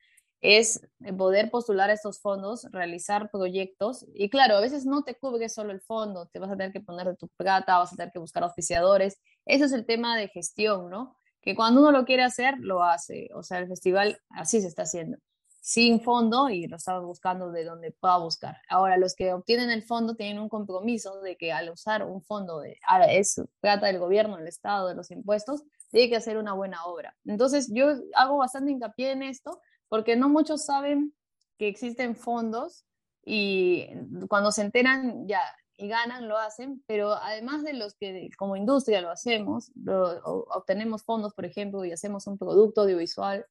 es 0.42 0.82
poder 1.18 1.52
postular 1.52 1.90
estos 1.90 2.22
fondos, 2.22 2.66
realizar 2.72 3.30
proyectos 3.30 4.06
y 4.14 4.30
claro, 4.30 4.56
a 4.56 4.62
veces 4.62 4.86
no 4.86 5.04
te 5.04 5.16
cubre 5.16 5.50
solo 5.50 5.74
el 5.74 5.82
fondo, 5.82 6.28
te 6.28 6.40
vas 6.40 6.50
a 6.50 6.56
tener 6.56 6.72
que 6.72 6.80
poner 6.80 7.08
de 7.08 7.16
tu 7.18 7.28
plata, 7.30 7.78
vas 7.78 7.92
a 7.92 7.98
tener 7.98 8.14
que 8.14 8.20
buscar 8.20 8.44
oficiadores. 8.44 9.20
Ese 9.46 9.66
es 9.66 9.74
el 9.74 9.86
tema 9.86 10.18
de 10.18 10.30
gestión, 10.30 10.90
¿no? 10.90 11.18
Que 11.42 11.56
cuando 11.56 11.82
uno 11.82 11.92
lo 11.92 12.06
quiere 12.06 12.24
hacer, 12.24 12.56
lo 12.60 12.84
hace. 12.84 13.30
O 13.34 13.44
sea, 13.44 13.60
el 13.60 13.68
festival 13.68 14.22
así 14.30 14.62
se 14.62 14.68
está 14.68 14.84
haciendo 14.84 15.18
sin 15.62 16.02
fondo 16.02 16.50
y 16.50 16.68
lo 16.68 16.78
estamos 16.78 17.06
buscando 17.06 17.52
de 17.52 17.66
donde 17.66 17.92
pueda 17.92 18.18
buscar. 18.18 18.58
Ahora, 18.70 18.98
los 18.98 19.16
que 19.16 19.34
obtienen 19.34 19.70
el 19.70 19.84
fondo 19.84 20.16
tienen 20.16 20.40
un 20.40 20.50
compromiso 20.50 21.22
de 21.22 21.36
que 21.38 21.52
al 21.52 21.70
usar 21.70 22.04
un 22.06 22.22
fondo, 22.22 22.60
de, 22.60 22.78
es 23.10 23.42
plata 23.60 23.88
del 23.88 24.00
gobierno, 24.00 24.38
del 24.38 24.48
Estado, 24.48 24.88
de 24.88 24.96
los 24.96 25.12
impuestos, 25.12 25.64
tiene 25.92 26.10
que 26.10 26.16
hacer 26.16 26.38
una 26.38 26.54
buena 26.54 26.86
obra. 26.86 27.16
Entonces, 27.26 27.70
yo 27.72 27.88
hago 28.16 28.38
bastante 28.38 28.72
hincapié 28.72 29.12
en 29.12 29.24
esto 29.24 29.62
porque 29.88 30.16
no 30.16 30.30
muchos 30.30 30.66
saben 30.66 31.14
que 31.58 31.68
existen 31.68 32.16
fondos 32.16 32.86
y 33.26 33.88
cuando 34.28 34.52
se 34.52 34.62
enteran 34.62 35.28
ya 35.28 35.42
y 35.80 35.88
ganan, 35.88 36.28
lo 36.28 36.38
hacen, 36.38 36.84
pero 36.88 37.14
además 37.14 37.64
de 37.64 37.74
los 37.74 37.96
que 37.96 38.30
como 38.38 38.58
industria 38.58 39.00
lo 39.00 39.12
hacemos, 39.12 39.72
obtenemos 39.86 41.04
fondos, 41.04 41.34
por 41.34 41.46
ejemplo, 41.46 41.86
y 41.86 41.94
hacemos 41.94 42.28
un 42.28 42.38
producto 42.38 42.82
audiovisual, 42.82 43.46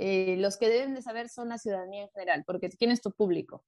eh, 0.00 0.36
los 0.38 0.56
que 0.56 0.68
deben 0.68 0.94
de 0.94 1.02
saber 1.02 1.28
son 1.28 1.48
la 1.48 1.58
ciudadanía 1.58 2.02
en 2.02 2.10
general, 2.10 2.44
porque 2.46 2.68
¿quién 2.68 2.92
es 2.92 3.00
tu 3.00 3.10
público? 3.10 3.64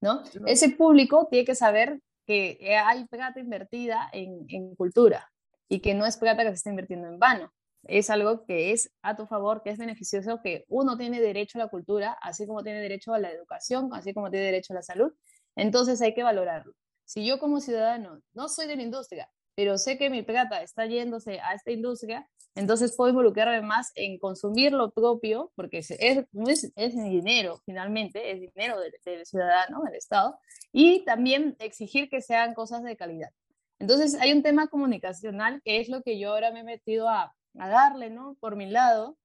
¿No? 0.00 0.24
Ese 0.46 0.70
público 0.70 1.28
tiene 1.30 1.44
que 1.44 1.54
saber 1.54 2.00
que 2.26 2.76
hay 2.76 3.06
plata 3.06 3.38
invertida 3.38 4.10
en, 4.12 4.44
en 4.48 4.74
cultura 4.74 5.30
y 5.68 5.78
que 5.78 5.94
no 5.94 6.04
es 6.04 6.16
plata 6.16 6.42
que 6.42 6.48
se 6.48 6.54
está 6.54 6.70
invirtiendo 6.70 7.06
en 7.06 7.20
vano. 7.20 7.52
Es 7.84 8.10
algo 8.10 8.44
que 8.44 8.72
es 8.72 8.92
a 9.02 9.16
tu 9.16 9.26
favor, 9.26 9.62
que 9.62 9.70
es 9.70 9.78
beneficioso, 9.78 10.40
que 10.42 10.64
uno 10.68 10.96
tiene 10.96 11.20
derecho 11.20 11.58
a 11.58 11.64
la 11.64 11.68
cultura, 11.68 12.18
así 12.20 12.44
como 12.44 12.64
tiene 12.64 12.80
derecho 12.80 13.14
a 13.14 13.20
la 13.20 13.30
educación, 13.30 13.90
así 13.92 14.12
como 14.12 14.30
tiene 14.30 14.46
derecho 14.46 14.72
a 14.72 14.76
la 14.76 14.82
salud. 14.82 15.12
Entonces 15.54 16.02
hay 16.02 16.12
que 16.12 16.24
valorarlo. 16.24 16.74
Si 17.04 17.24
yo 17.24 17.38
como 17.38 17.60
ciudadano 17.60 18.20
no 18.32 18.48
soy 18.48 18.66
de 18.66 18.74
la 18.74 18.82
industria, 18.82 19.30
pero 19.54 19.78
sé 19.78 19.96
que 19.96 20.10
mi 20.10 20.22
plata 20.22 20.62
está 20.62 20.86
yéndose 20.86 21.38
a 21.38 21.54
esta 21.54 21.70
industria, 21.70 22.28
entonces 22.54 22.94
puedo 22.96 23.10
involucrarme 23.10 23.66
más 23.66 23.92
en 23.94 24.18
consumir 24.18 24.72
lo 24.72 24.90
propio, 24.90 25.50
porque 25.54 25.78
es, 25.78 25.90
es, 25.90 26.94
dinero, 26.94 27.60
finalmente, 27.64 28.30
es 28.30 28.40
dinero 28.40 28.76
del, 28.80 29.26
ciudadano, 29.26 29.82
del 29.84 29.94
Estado, 29.94 30.38
y 30.70 31.04
también 31.04 31.56
exigir 31.58 32.10
que 32.10 32.20
sean 32.20 32.54
cosas 32.54 32.82
de 32.82 32.96
calidad. 32.96 33.30
Entonces 33.78 34.14
hay 34.20 34.32
un 34.32 34.42
tema 34.42 34.68
comunicacional 34.68 35.60
que 35.64 35.80
es 35.80 35.88
lo 35.88 36.02
que 36.02 36.18
yo 36.18 36.32
ahora 36.32 36.52
me 36.52 36.60
he 36.60 36.64
metido 36.64 37.08
a, 37.08 37.34
a 37.58 37.68
darle, 37.68 38.10
¿no? 38.10 38.36
Por 38.38 38.54
mi 38.56 38.66
lado, 38.66 39.16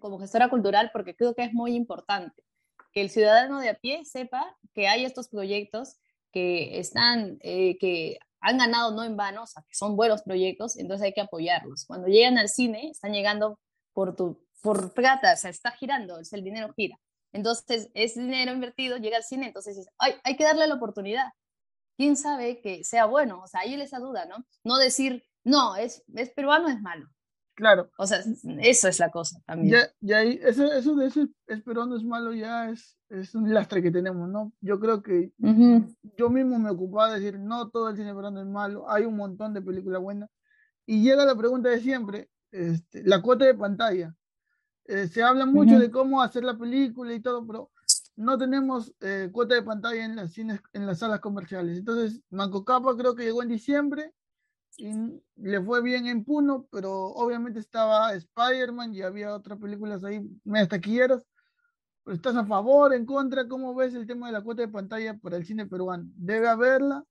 como 0.00 0.18
gestora 0.18 0.48
cultural, 0.48 0.90
porque 0.92 1.14
creo 1.14 1.34
que 1.34 1.44
es 1.44 1.52
muy 1.52 1.74
importante 1.74 2.44
que 2.92 3.00
el 3.00 3.10
ciudadano 3.10 3.60
de 3.60 3.70
a 3.70 3.74
pie 3.74 4.04
sepa 4.04 4.56
que 4.72 4.86
hay 4.86 5.04
estos 5.04 5.28
proyectos 5.28 5.96
que 6.32 6.78
están, 6.78 7.38
eh, 7.40 7.76
que 7.78 8.18
han 8.44 8.58
ganado 8.58 8.92
no 8.94 9.02
en 9.04 9.16
vano, 9.16 9.44
o 9.44 9.46
sea, 9.46 9.62
que 9.66 9.74
son 9.74 9.96
buenos 9.96 10.22
proyectos, 10.22 10.76
entonces 10.76 11.06
hay 11.06 11.14
que 11.14 11.22
apoyarlos. 11.22 11.86
Cuando 11.86 12.08
llegan 12.08 12.36
al 12.36 12.50
cine, 12.50 12.90
están 12.90 13.12
llegando 13.12 13.58
por 13.94 14.14
tu, 14.14 14.38
por 14.62 14.92
plata, 14.92 15.32
o 15.32 15.36
sea, 15.36 15.50
está 15.50 15.70
girando, 15.72 16.18
es 16.18 16.32
el 16.34 16.44
dinero 16.44 16.72
gira. 16.76 16.98
Entonces, 17.32 17.90
ese 17.94 18.20
dinero 18.20 18.52
invertido 18.52 18.98
llega 18.98 19.16
al 19.16 19.24
cine, 19.24 19.46
entonces 19.46 19.88
hay, 19.98 20.14
hay 20.24 20.36
que 20.36 20.44
darle 20.44 20.66
la 20.66 20.74
oportunidad. 20.74 21.32
¿Quién 21.96 22.16
sabe 22.16 22.60
que 22.60 22.84
sea 22.84 23.06
bueno? 23.06 23.40
O 23.42 23.46
sea, 23.46 23.60
ahí 23.60 23.74
esa 23.80 23.98
duda, 23.98 24.26
¿no? 24.26 24.44
No 24.62 24.76
decir, 24.76 25.24
no, 25.42 25.76
es, 25.76 26.04
es 26.14 26.30
peruano, 26.30 26.68
es 26.68 26.80
malo. 26.82 27.08
Claro. 27.54 27.90
O 27.98 28.06
sea, 28.06 28.18
eso 28.60 28.88
es 28.88 28.98
la 28.98 29.10
cosa 29.10 29.40
también. 29.46 29.76
Ya, 29.76 29.88
ya 30.00 30.22
eso, 30.22 30.72
eso 30.72 30.96
de 30.96 31.06
ese 31.06 31.28
es 31.46 31.62
peruano 31.62 31.96
es 31.96 32.02
malo 32.02 32.32
ya 32.32 32.68
es, 32.68 32.98
es 33.10 33.34
un 33.34 33.52
lastre 33.54 33.80
que 33.80 33.92
tenemos, 33.92 34.28
¿no? 34.28 34.52
Yo 34.60 34.80
creo 34.80 35.02
que 35.02 35.32
yo 36.16 36.30
mismo 36.30 36.58
me 36.58 36.70
ocupaba 36.70 37.12
de 37.12 37.20
decir, 37.20 37.38
no 37.38 37.70
todo 37.70 37.90
el 37.90 37.96
cine 37.96 38.14
peruano 38.14 38.40
es 38.40 38.46
malo, 38.46 38.90
hay 38.90 39.04
un 39.04 39.16
montón 39.16 39.54
de 39.54 39.62
películas 39.62 40.02
buenas. 40.02 40.30
Y 40.84 41.02
llega 41.02 41.24
la 41.24 41.36
pregunta 41.36 41.68
de 41.68 41.80
siempre, 41.80 42.28
este, 42.50 43.04
la 43.04 43.22
cuota 43.22 43.44
de 43.44 43.54
pantalla. 43.54 44.14
Eh, 44.86 45.06
se 45.06 45.22
habla 45.22 45.46
mucho 45.46 45.78
de 45.78 45.90
cómo 45.90 46.20
hacer 46.20 46.44
la 46.44 46.58
película 46.58 47.14
y 47.14 47.20
todo, 47.20 47.46
pero 47.46 47.70
no 48.16 48.36
tenemos 48.36 48.92
eh, 49.00 49.30
cuota 49.32 49.54
de 49.54 49.62
pantalla 49.62 50.04
en 50.04 50.16
las, 50.16 50.32
cines, 50.32 50.60
en 50.72 50.86
las 50.86 50.98
salas 50.98 51.20
comerciales. 51.20 51.78
Entonces, 51.78 52.20
Manco 52.30 52.64
Capa 52.64 52.96
creo 52.96 53.14
que 53.14 53.24
llegó 53.24 53.42
en 53.42 53.48
diciembre 53.48 54.12
le 54.78 55.62
fue 55.62 55.82
bien 55.82 56.06
en 56.06 56.24
Puno, 56.24 56.66
pero 56.70 57.06
obviamente 57.06 57.60
estaba 57.60 58.12
Spider-Man 58.14 58.94
y 58.94 59.02
había 59.02 59.34
otras 59.34 59.58
películas 59.58 60.04
ahí 60.04 60.20
medias 60.44 60.68
taquilleras. 60.68 61.26
¿Estás 62.06 62.36
a 62.36 62.44
favor, 62.44 62.92
en 62.92 63.06
contra? 63.06 63.48
¿Cómo 63.48 63.74
ves 63.74 63.94
el 63.94 64.06
tema 64.06 64.26
de 64.26 64.34
la 64.34 64.42
cuota 64.42 64.62
de 64.62 64.68
pantalla 64.68 65.16
para 65.16 65.36
el 65.36 65.46
cine 65.46 65.66
peruano? 65.66 66.04
¿Debe 66.16 66.48
haberla? 66.48 67.04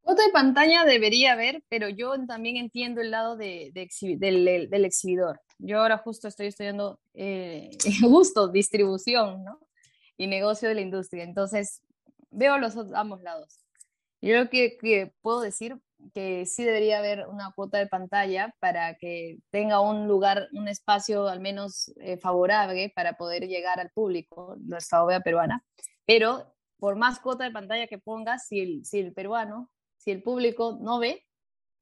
Cuota 0.00 0.22
de 0.22 0.32
pantalla 0.32 0.84
debería 0.84 1.32
haber, 1.32 1.62
pero 1.68 1.88
yo 1.88 2.12
también 2.26 2.56
entiendo 2.56 3.00
el 3.00 3.10
lado 3.10 3.36
de, 3.36 3.70
del, 3.72 4.84
exhibidor. 4.84 5.40
Yo 5.58 5.80
ahora 5.80 5.98
justo 5.98 6.28
estoy 6.28 6.48
estudiando 6.48 7.00
eh, 7.14 7.70
justo 8.02 8.48
distribución 8.48 9.44
¿no? 9.44 9.60
y 10.18 10.26
negocio 10.26 10.68
de 10.68 10.74
la 10.74 10.80
industria, 10.82 11.24
entonces 11.24 11.80
veo 12.30 12.58
los 12.58 12.76
ambos 12.92 13.22
lados. 13.22 13.63
Yo 14.24 14.30
creo 14.30 14.48
que, 14.48 14.78
que, 14.78 15.12
puedo 15.20 15.42
decir 15.42 15.78
que 16.14 16.46
sí 16.46 16.64
debería 16.64 16.98
haber 16.98 17.26
una 17.28 17.52
cuota 17.54 17.76
de 17.76 17.86
pantalla 17.86 18.54
para 18.58 18.94
que 18.94 19.36
tenga 19.50 19.80
un 19.80 20.08
lugar, 20.08 20.48
un 20.52 20.66
espacio 20.66 21.28
al 21.28 21.40
menos 21.40 21.92
eh, 22.00 22.16
favorable 22.16 22.90
para 22.96 23.18
poder 23.18 23.46
llegar 23.46 23.80
al 23.80 23.90
público, 23.90 24.56
nuestra 24.60 25.04
obra 25.04 25.20
peruana. 25.20 25.62
Pero 26.06 26.54
por 26.78 26.96
más 26.96 27.20
cuota 27.20 27.44
de 27.44 27.50
pantalla 27.50 27.86
que 27.86 27.98
pongas, 27.98 28.46
si 28.46 28.60
el, 28.60 28.86
si 28.86 29.00
el 29.00 29.12
peruano, 29.12 29.70
si 29.98 30.10
el 30.10 30.22
público 30.22 30.78
no 30.80 30.98
ve, 30.98 31.22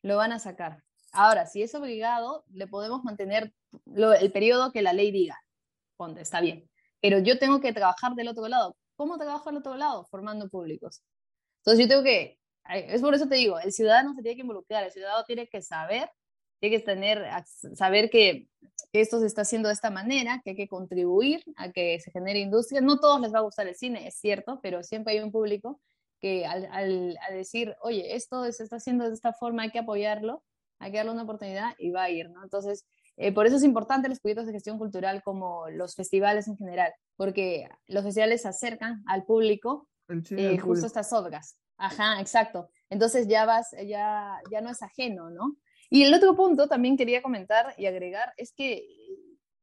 lo 0.02 0.16
van 0.16 0.32
a 0.32 0.40
sacar. 0.40 0.82
Ahora, 1.12 1.46
si 1.46 1.62
es 1.62 1.72
obligado, 1.76 2.44
le 2.50 2.66
podemos 2.66 3.04
mantener 3.04 3.54
el 3.94 4.32
periodo 4.32 4.72
que 4.72 4.82
la 4.82 4.92
ley 4.92 5.12
diga. 5.12 5.38
Ponte, 5.96 6.22
está 6.22 6.40
bien. 6.40 6.68
Pero 7.00 7.20
yo 7.20 7.38
tengo 7.38 7.60
que 7.60 7.72
trabajar 7.72 8.16
del 8.16 8.26
otro 8.26 8.48
lado. 8.48 8.76
¿Cómo 8.96 9.16
trabajo 9.16 9.48
del 9.50 9.58
otro 9.58 9.76
lado? 9.76 10.04
Formando 10.06 10.48
públicos. 10.48 11.04
Entonces 11.64 11.84
yo 11.84 11.88
tengo 11.88 12.02
que, 12.02 12.38
es 12.68 13.00
por 13.00 13.14
eso 13.14 13.28
te 13.28 13.36
digo, 13.36 13.58
el 13.60 13.72
ciudadano 13.72 14.14
se 14.14 14.22
tiene 14.22 14.36
que 14.36 14.42
involucrar, 14.42 14.84
el 14.84 14.90
ciudadano 14.90 15.24
tiene 15.24 15.46
que 15.48 15.62
saber, 15.62 16.10
tiene 16.60 16.78
que 16.78 16.84
tener, 16.84 17.24
saber 17.74 18.10
que, 18.10 18.48
esto 18.92 19.20
se 19.20 19.26
está 19.26 19.42
haciendo 19.42 19.68
de 19.68 19.74
esta 19.74 19.90
manera, 19.90 20.42
que 20.44 20.50
hay 20.50 20.56
que 20.56 20.68
contribuir 20.68 21.42
a 21.56 21.72
que 21.72 21.98
se 22.00 22.10
genere 22.10 22.40
industria. 22.40 22.82
No 22.82 22.98
todos 22.98 23.22
les 23.22 23.32
va 23.32 23.38
a 23.38 23.42
gustar 23.42 23.66
el 23.66 23.74
cine, 23.74 24.06
es 24.06 24.16
cierto, 24.16 24.60
pero 24.62 24.82
siempre 24.82 25.14
hay 25.14 25.20
un 25.20 25.32
público 25.32 25.80
que 26.20 26.44
al, 26.44 26.68
al, 26.70 27.16
decir, 27.30 27.74
oye, 27.80 28.14
esto 28.14 28.44
se 28.52 28.64
está 28.64 28.76
haciendo 28.76 29.08
de 29.08 29.14
esta 29.14 29.32
forma, 29.32 29.62
hay 29.62 29.70
que 29.70 29.78
apoyarlo, 29.78 30.44
hay 30.78 30.90
que 30.90 30.98
darle 30.98 31.12
una 31.12 31.22
oportunidad 31.22 31.74
y 31.78 31.90
va 31.90 32.02
a 32.02 32.10
ir, 32.10 32.28
¿no? 32.30 32.42
Entonces, 32.42 32.84
eh, 33.16 33.32
por 33.32 33.46
eso 33.46 33.56
es 33.56 33.62
importante 33.62 34.08
los 34.08 34.20
proyectos 34.20 34.46
de 34.46 34.52
gestión 34.52 34.78
cultural 34.78 35.22
como 35.22 35.70
los 35.70 35.94
festivales 35.94 36.48
en 36.48 36.58
general, 36.58 36.92
porque 37.16 37.68
los 37.86 38.04
festivales 38.04 38.42
se 38.42 38.48
acercan 38.48 39.02
al 39.06 39.24
público 39.24 39.88
eh, 40.30 40.58
justo 40.58 40.86
estas 40.86 41.12
obras. 41.12 41.58
Ajá, 41.76 42.20
exacto. 42.20 42.68
Entonces 42.90 43.26
ya 43.26 43.44
vas, 43.44 43.74
ya, 43.86 44.38
ya 44.50 44.60
no 44.60 44.70
es 44.70 44.82
ajeno, 44.82 45.30
¿no? 45.30 45.56
Y 45.90 46.04
el 46.04 46.14
otro 46.14 46.34
punto 46.34 46.68
también 46.68 46.96
quería 46.96 47.22
comentar 47.22 47.74
y 47.76 47.86
agregar 47.86 48.32
es 48.36 48.52
que 48.52 48.86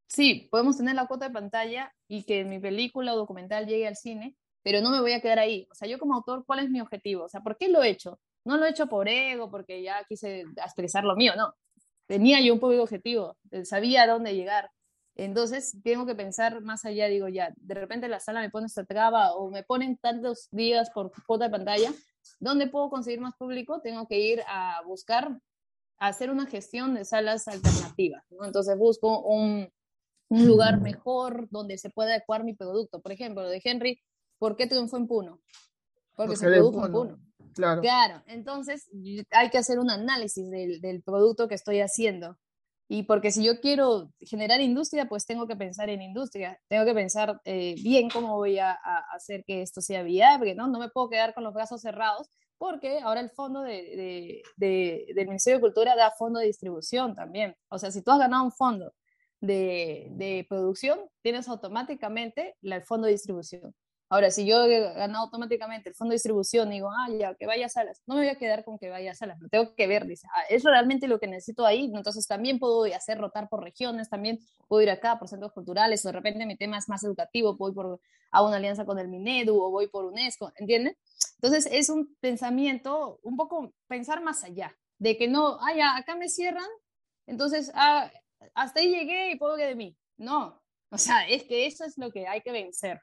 sí, 0.07 0.47
podemos 0.51 0.77
tener 0.77 0.95
la 0.95 1.07
cuota 1.07 1.27
de 1.27 1.33
pantalla 1.33 1.93
y 2.07 2.23
que 2.23 2.43
mi 2.43 2.59
película 2.59 3.13
o 3.13 3.17
documental 3.17 3.67
llegue 3.67 3.87
al 3.87 3.95
cine, 3.95 4.35
pero 4.61 4.81
no 4.81 4.91
me 4.91 4.99
voy 4.99 5.13
a 5.13 5.21
quedar 5.21 5.39
ahí. 5.39 5.67
O 5.71 5.75
sea, 5.75 5.87
yo 5.87 5.97
como 5.97 6.15
autor, 6.15 6.43
¿cuál 6.45 6.59
es 6.59 6.69
mi 6.69 6.81
objetivo? 6.81 7.23
O 7.23 7.29
sea, 7.29 7.41
¿por 7.41 7.57
qué 7.57 7.69
lo 7.69 7.81
he 7.81 7.89
hecho? 7.89 8.19
No 8.43 8.57
lo 8.57 8.65
he 8.65 8.69
hecho 8.69 8.87
por 8.87 9.07
ego, 9.07 9.49
porque 9.49 9.81
ya 9.81 10.03
quise 10.07 10.43
expresar 10.57 11.03
lo 11.03 11.15
mío, 11.15 11.33
no. 11.35 11.53
Tenía 12.05 12.41
yo 12.41 12.53
un 12.53 12.59
público 12.59 12.83
objetivo, 12.83 13.37
sabía 13.63 14.03
a 14.03 14.07
dónde 14.07 14.35
llegar. 14.35 14.71
Entonces 15.25 15.77
tengo 15.83 16.05
que 16.05 16.15
pensar 16.15 16.61
más 16.61 16.85
allá, 16.85 17.07
digo 17.07 17.27
ya, 17.27 17.53
de 17.57 17.73
repente 17.73 18.07
la 18.07 18.21
sala 18.21 18.39
me 18.39 18.49
pone 18.49 18.67
esta 18.67 18.85
traba 18.85 19.35
o 19.35 19.51
me 19.51 19.63
ponen 19.63 19.97
tantos 19.97 20.47
días 20.51 20.89
por 20.91 21.11
cuota 21.25 21.45
de 21.45 21.51
pantalla, 21.51 21.91
¿dónde 22.39 22.67
puedo 22.67 22.89
conseguir 22.89 23.19
más 23.19 23.35
público? 23.35 23.81
Tengo 23.81 24.07
que 24.07 24.17
ir 24.17 24.41
a 24.47 24.81
buscar, 24.85 25.37
a 25.97 26.07
hacer 26.07 26.29
una 26.29 26.45
gestión 26.45 26.93
de 26.93 27.03
salas 27.03 27.49
alternativas, 27.49 28.23
¿no? 28.29 28.45
Entonces 28.45 28.77
busco 28.77 29.21
un, 29.23 29.69
un 30.29 30.47
lugar 30.47 30.79
mejor 30.79 31.49
donde 31.49 31.77
se 31.77 31.89
pueda 31.89 32.11
adecuar 32.11 32.45
mi 32.45 32.53
producto. 32.53 33.01
Por 33.01 33.11
ejemplo, 33.11 33.43
lo 33.43 33.49
de 33.49 33.61
Henry, 33.61 33.99
¿por 34.37 34.55
qué 34.55 34.67
triunfó 34.67 34.95
en 34.95 35.07
Puno? 35.07 35.41
Porque, 36.15 36.37
se 36.37 36.45
produjo 36.45 36.85
en 36.85 36.91
Puno. 36.93 37.19
Claro. 37.55 37.81
claro. 37.81 38.23
entonces 38.27 38.89
hay 39.31 39.49
que 39.49 39.57
hacer 39.57 39.79
un 39.79 39.89
análisis 39.89 40.49
del, 40.49 40.79
del 40.79 41.01
producto 41.01 41.49
que 41.49 41.55
estoy 41.55 41.81
haciendo 41.81 42.37
y 42.91 43.03
porque 43.03 43.31
si 43.31 43.43
yo 43.45 43.61
quiero 43.61 44.11
generar 44.19 44.61
industria, 44.61 45.07
pues 45.07 45.27
tengo 45.27 45.45
que 45.45 45.55
pensar 45.55 45.89
en 45.89 46.01
industria, 46.01 46.59
tengo 46.67 46.85
que 46.85 46.95
pensar 46.95 47.39
eh, 47.45 47.75
bien 47.83 48.09
cómo 48.09 48.35
voy 48.35 48.57
a, 48.57 48.71
hacer 49.13 49.43
que 49.45 49.61
esto 49.61 49.79
sea 49.79 50.01
viable, 50.01 50.55
¿no? 50.55 50.67
No 50.67 50.79
me 50.79 50.89
puedo 50.89 51.07
quedar 51.07 51.35
con 51.35 51.43
los 51.43 51.53
brazos 51.53 51.81
cerrados 51.81 52.27
porque 52.57 52.99
ahora 52.99 53.21
el 53.21 53.29
fondo 53.29 53.61
de, 53.61 54.43
de, 54.57 55.05
del 55.13 55.27
Ministerio 55.27 55.59
de 55.59 55.61
Cultura 55.61 55.95
da 55.95 56.11
fondo 56.17 56.39
de 56.39 56.47
distribución 56.47 57.13
también. 57.13 57.55
O 57.69 57.77
sea, 57.77 57.91
si 57.91 58.01
tú 58.01 58.09
has 58.09 58.17
ganado 58.17 58.43
un 58.43 58.51
fondo 58.51 58.91
de, 59.39 60.45
producción, 60.49 60.99
tienes 61.21 61.47
automáticamente 61.47 62.55
el 62.61 62.83
fondo 62.83 63.05
de 63.05 63.13
distribución. 63.13 63.75
Ahora, 64.09 64.31
si 64.31 64.45
yo 64.45 64.67
ganado 64.67 65.25
automáticamente 65.25 65.89
el 65.89 65.95
fondo 65.95 66.11
de 66.11 66.15
distribución 66.15 66.71
y 66.71 66.77
digo, 66.77 66.89
ah, 66.89 67.09
ya, 67.11 67.35
que 67.35 67.45
vaya 67.45 67.67
a 67.67 67.69
salas, 67.69 68.01
no 68.07 68.15
me 68.15 68.21
voy 68.21 68.29
a 68.29 68.37
quedar 68.39 68.63
con 68.65 68.79
que 68.79 68.89
vaya 68.89 69.11
a 69.11 69.15
salas, 69.15 69.39
lo 69.39 69.49
tengo 69.49 69.75
que 69.75 69.85
ver, 69.85 70.07
dice, 70.07 70.27
ah, 70.33 70.43
es 70.49 70.63
realmente 70.63 71.07
lo 71.07 71.19
que 71.19 71.27
necesito 71.27 71.63
ahí, 71.65 71.91
entonces 71.93 72.25
también 72.25 72.57
puedo 72.57 72.83
hacer 72.85 73.19
rotar 73.19 73.49
por 73.49 73.63
regiones, 73.63 74.09
también 74.09 74.39
puedo 74.67 74.81
ir 74.81 74.89
acá 74.89 75.19
por 75.19 75.27
centros 75.27 75.53
culturales, 75.53 76.03
o 76.05 76.09
de 76.09 76.13
repente 76.13 76.45
mi 76.47 76.57
tema 76.57 76.77
es 76.79 76.89
más 76.89 77.03
educativo, 77.03 77.55
voy 77.55 77.71
por, 77.73 78.01
a 78.31 78.43
una 78.43 78.57
alianza 78.57 78.83
con 78.85 78.97
el 78.97 79.09
Minedu 79.09 79.61
o 79.61 79.69
voy 79.69 79.87
por 79.87 80.05
UNESCO, 80.05 80.51
¿entienden? 80.55 80.97
Entonces 81.35 81.69
es 81.71 81.89
un 81.89 82.15
pensamiento, 82.19 83.19
un 83.21 83.37
poco 83.37 83.73
pensar 83.87 84.23
más 84.23 84.43
allá, 84.43 84.75
de 84.97 85.17
que 85.17 85.27
no, 85.27 85.59
ah, 85.61 85.73
ya, 85.75 85.95
acá 85.95 86.15
me 86.15 86.29
cierran, 86.29 86.67
entonces, 87.27 87.71
ah, 87.75 88.11
hasta 88.55 88.79
ahí 88.79 88.89
llegué 88.89 89.31
y 89.31 89.37
puedo 89.37 89.55
que 89.55 89.65
de 89.65 89.75
mí. 89.75 89.95
No, 90.17 90.59
O 90.91 90.97
sea, 90.97 91.27
es 91.27 91.43
que 91.43 91.67
eso 91.67 91.85
es 91.85 91.97
lo 91.97 92.11
que 92.11 92.27
hay 92.27 92.41
que 92.41 92.51
vencer. 92.51 92.99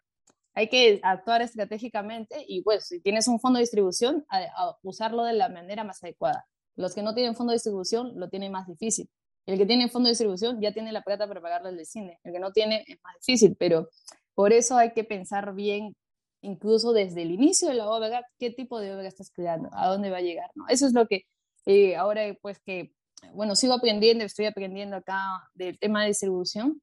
Hay 0.56 0.70
que 0.70 1.00
actuar 1.02 1.42
estratégicamente 1.42 2.42
y 2.48 2.62
pues 2.62 2.86
si 2.86 2.98
tienes 3.00 3.28
un 3.28 3.38
fondo 3.38 3.58
de 3.58 3.64
distribución, 3.64 4.24
a, 4.30 4.74
usarlo 4.82 5.22
de 5.24 5.34
la 5.34 5.50
manera 5.50 5.84
más 5.84 6.02
adecuada. 6.02 6.46
Los 6.76 6.94
que 6.94 7.02
no 7.02 7.14
tienen 7.14 7.36
fondo 7.36 7.50
de 7.50 7.56
distribución 7.56 8.18
lo 8.18 8.30
tienen 8.30 8.52
más 8.52 8.66
difícil. 8.66 9.10
El 9.44 9.58
que 9.58 9.66
tiene 9.66 9.90
fondo 9.90 10.06
de 10.06 10.12
distribución 10.12 10.58
ya 10.58 10.72
tiene 10.72 10.92
la 10.92 11.02
plata 11.02 11.28
para 11.28 11.42
pagarle 11.42 11.72
de 11.72 11.84
cine. 11.84 12.18
El 12.24 12.32
que 12.32 12.38
no 12.38 12.52
tiene 12.52 12.84
es 12.88 12.96
más 13.04 13.16
difícil, 13.20 13.54
pero 13.58 13.90
por 14.34 14.54
eso 14.54 14.78
hay 14.78 14.94
que 14.94 15.04
pensar 15.04 15.54
bien, 15.54 15.94
incluso 16.40 16.94
desde 16.94 17.20
el 17.20 17.32
inicio 17.32 17.68
de 17.68 17.74
la 17.74 17.90
obra, 17.90 18.26
qué 18.38 18.50
tipo 18.50 18.80
de 18.80 18.94
obra 18.94 19.06
estás 19.06 19.30
creando, 19.30 19.68
a 19.74 19.88
dónde 19.88 20.08
va 20.08 20.18
a 20.18 20.22
llegar. 20.22 20.50
Eso 20.70 20.86
es 20.86 20.94
lo 20.94 21.06
que 21.06 21.24
eh, 21.66 21.96
ahora, 21.96 22.22
pues 22.40 22.60
que, 22.60 22.94
bueno, 23.34 23.56
sigo 23.56 23.74
aprendiendo, 23.74 24.24
estoy 24.24 24.46
aprendiendo 24.46 24.96
acá 24.96 25.22
del 25.52 25.78
tema 25.78 26.00
de 26.00 26.08
distribución. 26.08 26.80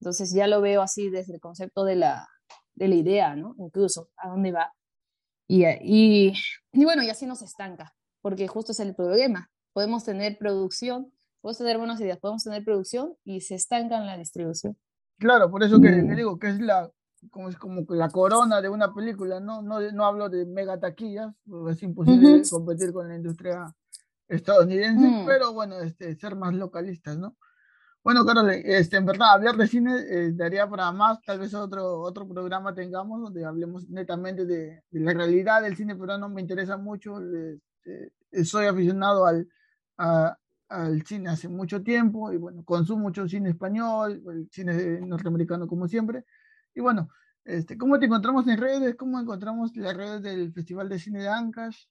Entonces 0.00 0.32
ya 0.32 0.46
lo 0.46 0.60
veo 0.60 0.82
así 0.82 1.10
desde 1.10 1.34
el 1.34 1.40
concepto 1.40 1.84
de 1.84 1.96
la, 1.96 2.28
de 2.78 2.88
la 2.88 2.94
idea, 2.94 3.36
¿no? 3.36 3.54
Incluso, 3.58 4.10
a 4.16 4.28
dónde 4.28 4.52
va. 4.52 4.72
Y, 5.48 5.66
y, 5.66 6.32
y 6.72 6.84
bueno, 6.84 7.02
y 7.02 7.10
así 7.10 7.26
nos 7.26 7.42
estanca, 7.42 7.94
porque 8.22 8.46
justo 8.48 8.72
es 8.72 8.80
el 8.80 8.94
problema. 8.94 9.50
Podemos 9.72 10.04
tener 10.04 10.38
producción, 10.38 11.12
podemos 11.40 11.58
tener 11.58 11.78
buenas 11.78 12.00
ideas, 12.00 12.18
podemos 12.18 12.44
tener 12.44 12.64
producción 12.64 13.14
y 13.24 13.40
se 13.40 13.56
estanca 13.56 13.98
en 13.98 14.06
la 14.06 14.16
distribución. 14.16 14.76
Claro, 15.18 15.50
por 15.50 15.64
eso 15.64 15.80
que 15.80 15.90
mm. 15.90 16.14
digo 16.14 16.38
que 16.38 16.48
es 16.50 16.60
la, 16.60 16.90
como, 17.30 17.48
es 17.48 17.56
como 17.56 17.84
la 17.88 18.08
corona 18.08 18.60
de 18.60 18.68
una 18.68 18.94
película, 18.94 19.40
¿no? 19.40 19.62
No, 19.62 19.80
no 19.92 20.04
hablo 20.04 20.28
de 20.28 20.46
mega 20.46 20.78
taquillas, 20.78 21.34
porque 21.48 21.72
es 21.72 21.82
imposible 21.82 22.42
competir 22.48 22.92
con 22.92 23.08
la 23.08 23.16
industria 23.16 23.74
estadounidense, 24.28 25.06
mm. 25.06 25.26
pero 25.26 25.52
bueno, 25.52 25.80
este, 25.80 26.14
ser 26.16 26.36
más 26.36 26.54
localistas, 26.54 27.18
¿no? 27.18 27.36
Bueno, 28.02 28.24
Carol, 28.24 28.50
este, 28.50 28.96
en 28.96 29.04
verdad, 29.04 29.32
hablar 29.34 29.56
de 29.56 29.66
cine 29.66 29.92
eh, 30.08 30.32
daría 30.32 30.68
para 30.68 30.90
más, 30.92 31.20
tal 31.22 31.38
vez 31.40 31.52
otro, 31.52 32.00
otro 32.00 32.26
programa 32.26 32.74
tengamos 32.74 33.20
donde 33.20 33.44
hablemos 33.44 33.88
netamente 33.88 34.46
de, 34.46 34.82
la 34.92 35.12
realidad 35.12 35.62
del 35.62 35.76
cine 35.76 35.94
peruano, 35.94 36.28
me 36.28 36.40
interesa 36.40 36.76
mucho, 36.76 37.18
este, 37.20 38.44
soy 38.44 38.66
aficionado 38.66 39.26
al, 39.26 39.48
al 40.68 41.02
cine 41.04 41.30
hace 41.30 41.48
mucho 41.48 41.82
tiempo 41.82 42.32
y 42.32 42.36
bueno, 42.36 42.64
consumo 42.64 43.04
mucho 43.04 43.28
cine 43.28 43.50
español, 43.50 44.22
el 44.30 44.48
cine 44.50 45.00
norteamericano 45.00 45.66
como 45.66 45.88
siempre. 45.88 46.24
Y 46.74 46.80
bueno, 46.80 47.08
este, 47.44 47.78
¿cómo 47.78 47.98
te 47.98 48.06
encontramos 48.06 48.46
en 48.46 48.58
redes? 48.58 48.94
¿Cómo 48.96 49.18
encontramos 49.18 49.74
las 49.76 49.96
redes 49.96 50.22
del 50.22 50.52
Festival 50.52 50.88
de 50.88 50.98
Cine 50.98 51.22
de 51.22 51.28
Ancash? 51.28 51.84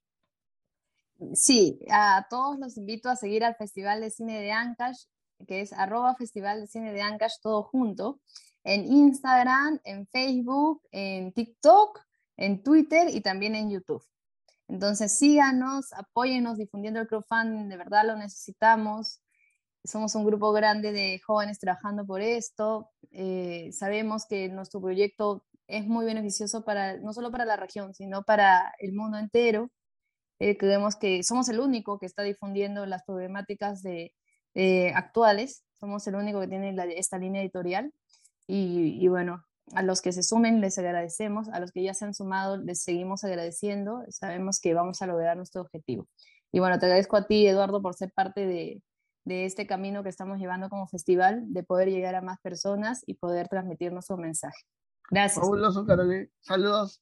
Sí, 1.34 1.80
a 1.92 2.28
todos 2.30 2.60
los 2.60 2.78
invito 2.78 3.10
a 3.10 3.16
seguir 3.16 3.44
al 3.44 3.56
Festival 3.56 4.02
de 4.02 4.12
Cine 4.12 4.40
de 4.40 4.52
Ancash 4.52 5.06
que 5.46 5.62
es 5.62 5.74
arroba 5.74 6.16
Festival 6.16 6.62
de 6.62 6.68
Cine 6.68 6.94
de 6.94 7.02
Ancash, 7.02 7.36
todo 7.42 7.64
junto, 7.64 8.20
en 8.64 8.86
Instagram, 8.86 9.80
en 9.84 10.08
Facebook, 10.08 10.82
en 10.92 11.32
TikTok, 11.32 12.00
en 12.38 12.64
Twitter 12.64 13.08
y 13.10 13.22
también 13.22 13.56
en 13.56 13.70
YouTube. 13.70 14.04
Entonces 14.68 15.18
síganos, 15.18 15.94
apóyennos 15.94 16.58
difundiendo 16.58 17.00
el 17.00 17.08
crowdfunding, 17.08 17.70
de 17.70 17.78
verdad 17.78 18.06
lo 18.06 18.18
necesitamos. 18.18 19.22
Somos 19.84 20.16
un 20.16 20.26
grupo 20.26 20.52
grande 20.52 20.92
de 20.92 21.20
jóvenes 21.26 21.60
trabajando 21.60 22.06
por 22.06 22.22
esto. 22.22 22.90
Eh, 23.12 23.70
sabemos 23.72 24.26
que 24.28 24.50
nuestro 24.50 24.82
proyecto 24.82 25.46
es 25.68 25.88
muy 25.88 26.06
beneficioso 26.06 26.66
para 26.66 26.98
no 26.98 27.14
solo 27.14 27.32
para 27.32 27.46
la 27.46 27.56
región, 27.56 27.94
sino 27.94 28.24
para 28.24 28.74
el 28.80 28.94
mundo 28.94 29.18
entero. 29.18 29.72
Eh, 30.40 30.58
creemos 30.58 30.96
que 30.98 31.24
somos 31.24 31.50
el 31.50 31.60
único 31.60 32.00
que 32.00 32.06
está 32.06 32.24
difundiendo 32.24 32.86
las 32.86 33.04
problemáticas 33.04 33.82
de, 33.82 34.14
eh, 34.58 34.92
actuales. 34.96 35.64
Somos 35.80 36.08
el 36.08 36.16
único 36.16 36.40
que 36.40 36.48
tiene 36.48 36.76
esta 36.98 37.20
línea 37.20 37.44
editorial. 37.44 37.94
Y, 38.48 39.08
bueno, 39.08 39.46
a 39.76 39.84
los 39.84 40.02
que 40.02 40.12
se 40.12 40.24
sumen 40.24 40.62
les 40.62 40.80
agradecemos, 40.80 41.48
a 41.50 41.60
los 41.60 41.72
que 41.72 41.84
ya 41.84 41.94
se 41.94 42.06
han 42.06 42.16
sumado 42.16 42.58
les 42.58 42.82
seguimos 42.82 43.24
agradeciendo. 43.24 44.04
Sabemos 44.10 44.60
que 44.60 44.74
vamos 44.74 45.02
a 45.04 45.08
lograr 45.08 45.38
nuestro 45.38 45.62
objetivo. 45.62 46.08
Y 46.52 46.60
bueno, 46.60 46.80
te 46.80 46.88
agradezco 46.88 47.18
a 47.18 47.28
ti, 47.28 47.46
Eduardo, 47.46 47.84
por 47.84 47.94
ser 47.94 48.12
parte 48.12 48.48
de, 48.48 48.82
de 49.26 49.46
este 49.46 49.68
camino 49.68 50.02
que 50.02 50.10
estamos 50.10 50.40
llevando 50.40 50.70
como 50.70 50.88
festival, 50.88 51.44
de 51.54 51.62
poder 51.62 51.90
llegar 51.90 52.16
a 52.16 52.22
más 52.22 52.40
personas 52.40 53.04
y 53.06 53.14
poder 53.14 53.50
transmitir 53.50 53.94
nuestro 53.94 54.18
mensaje. 54.18 54.64
Gracias. 55.12 55.46
Saludos. 56.42 57.02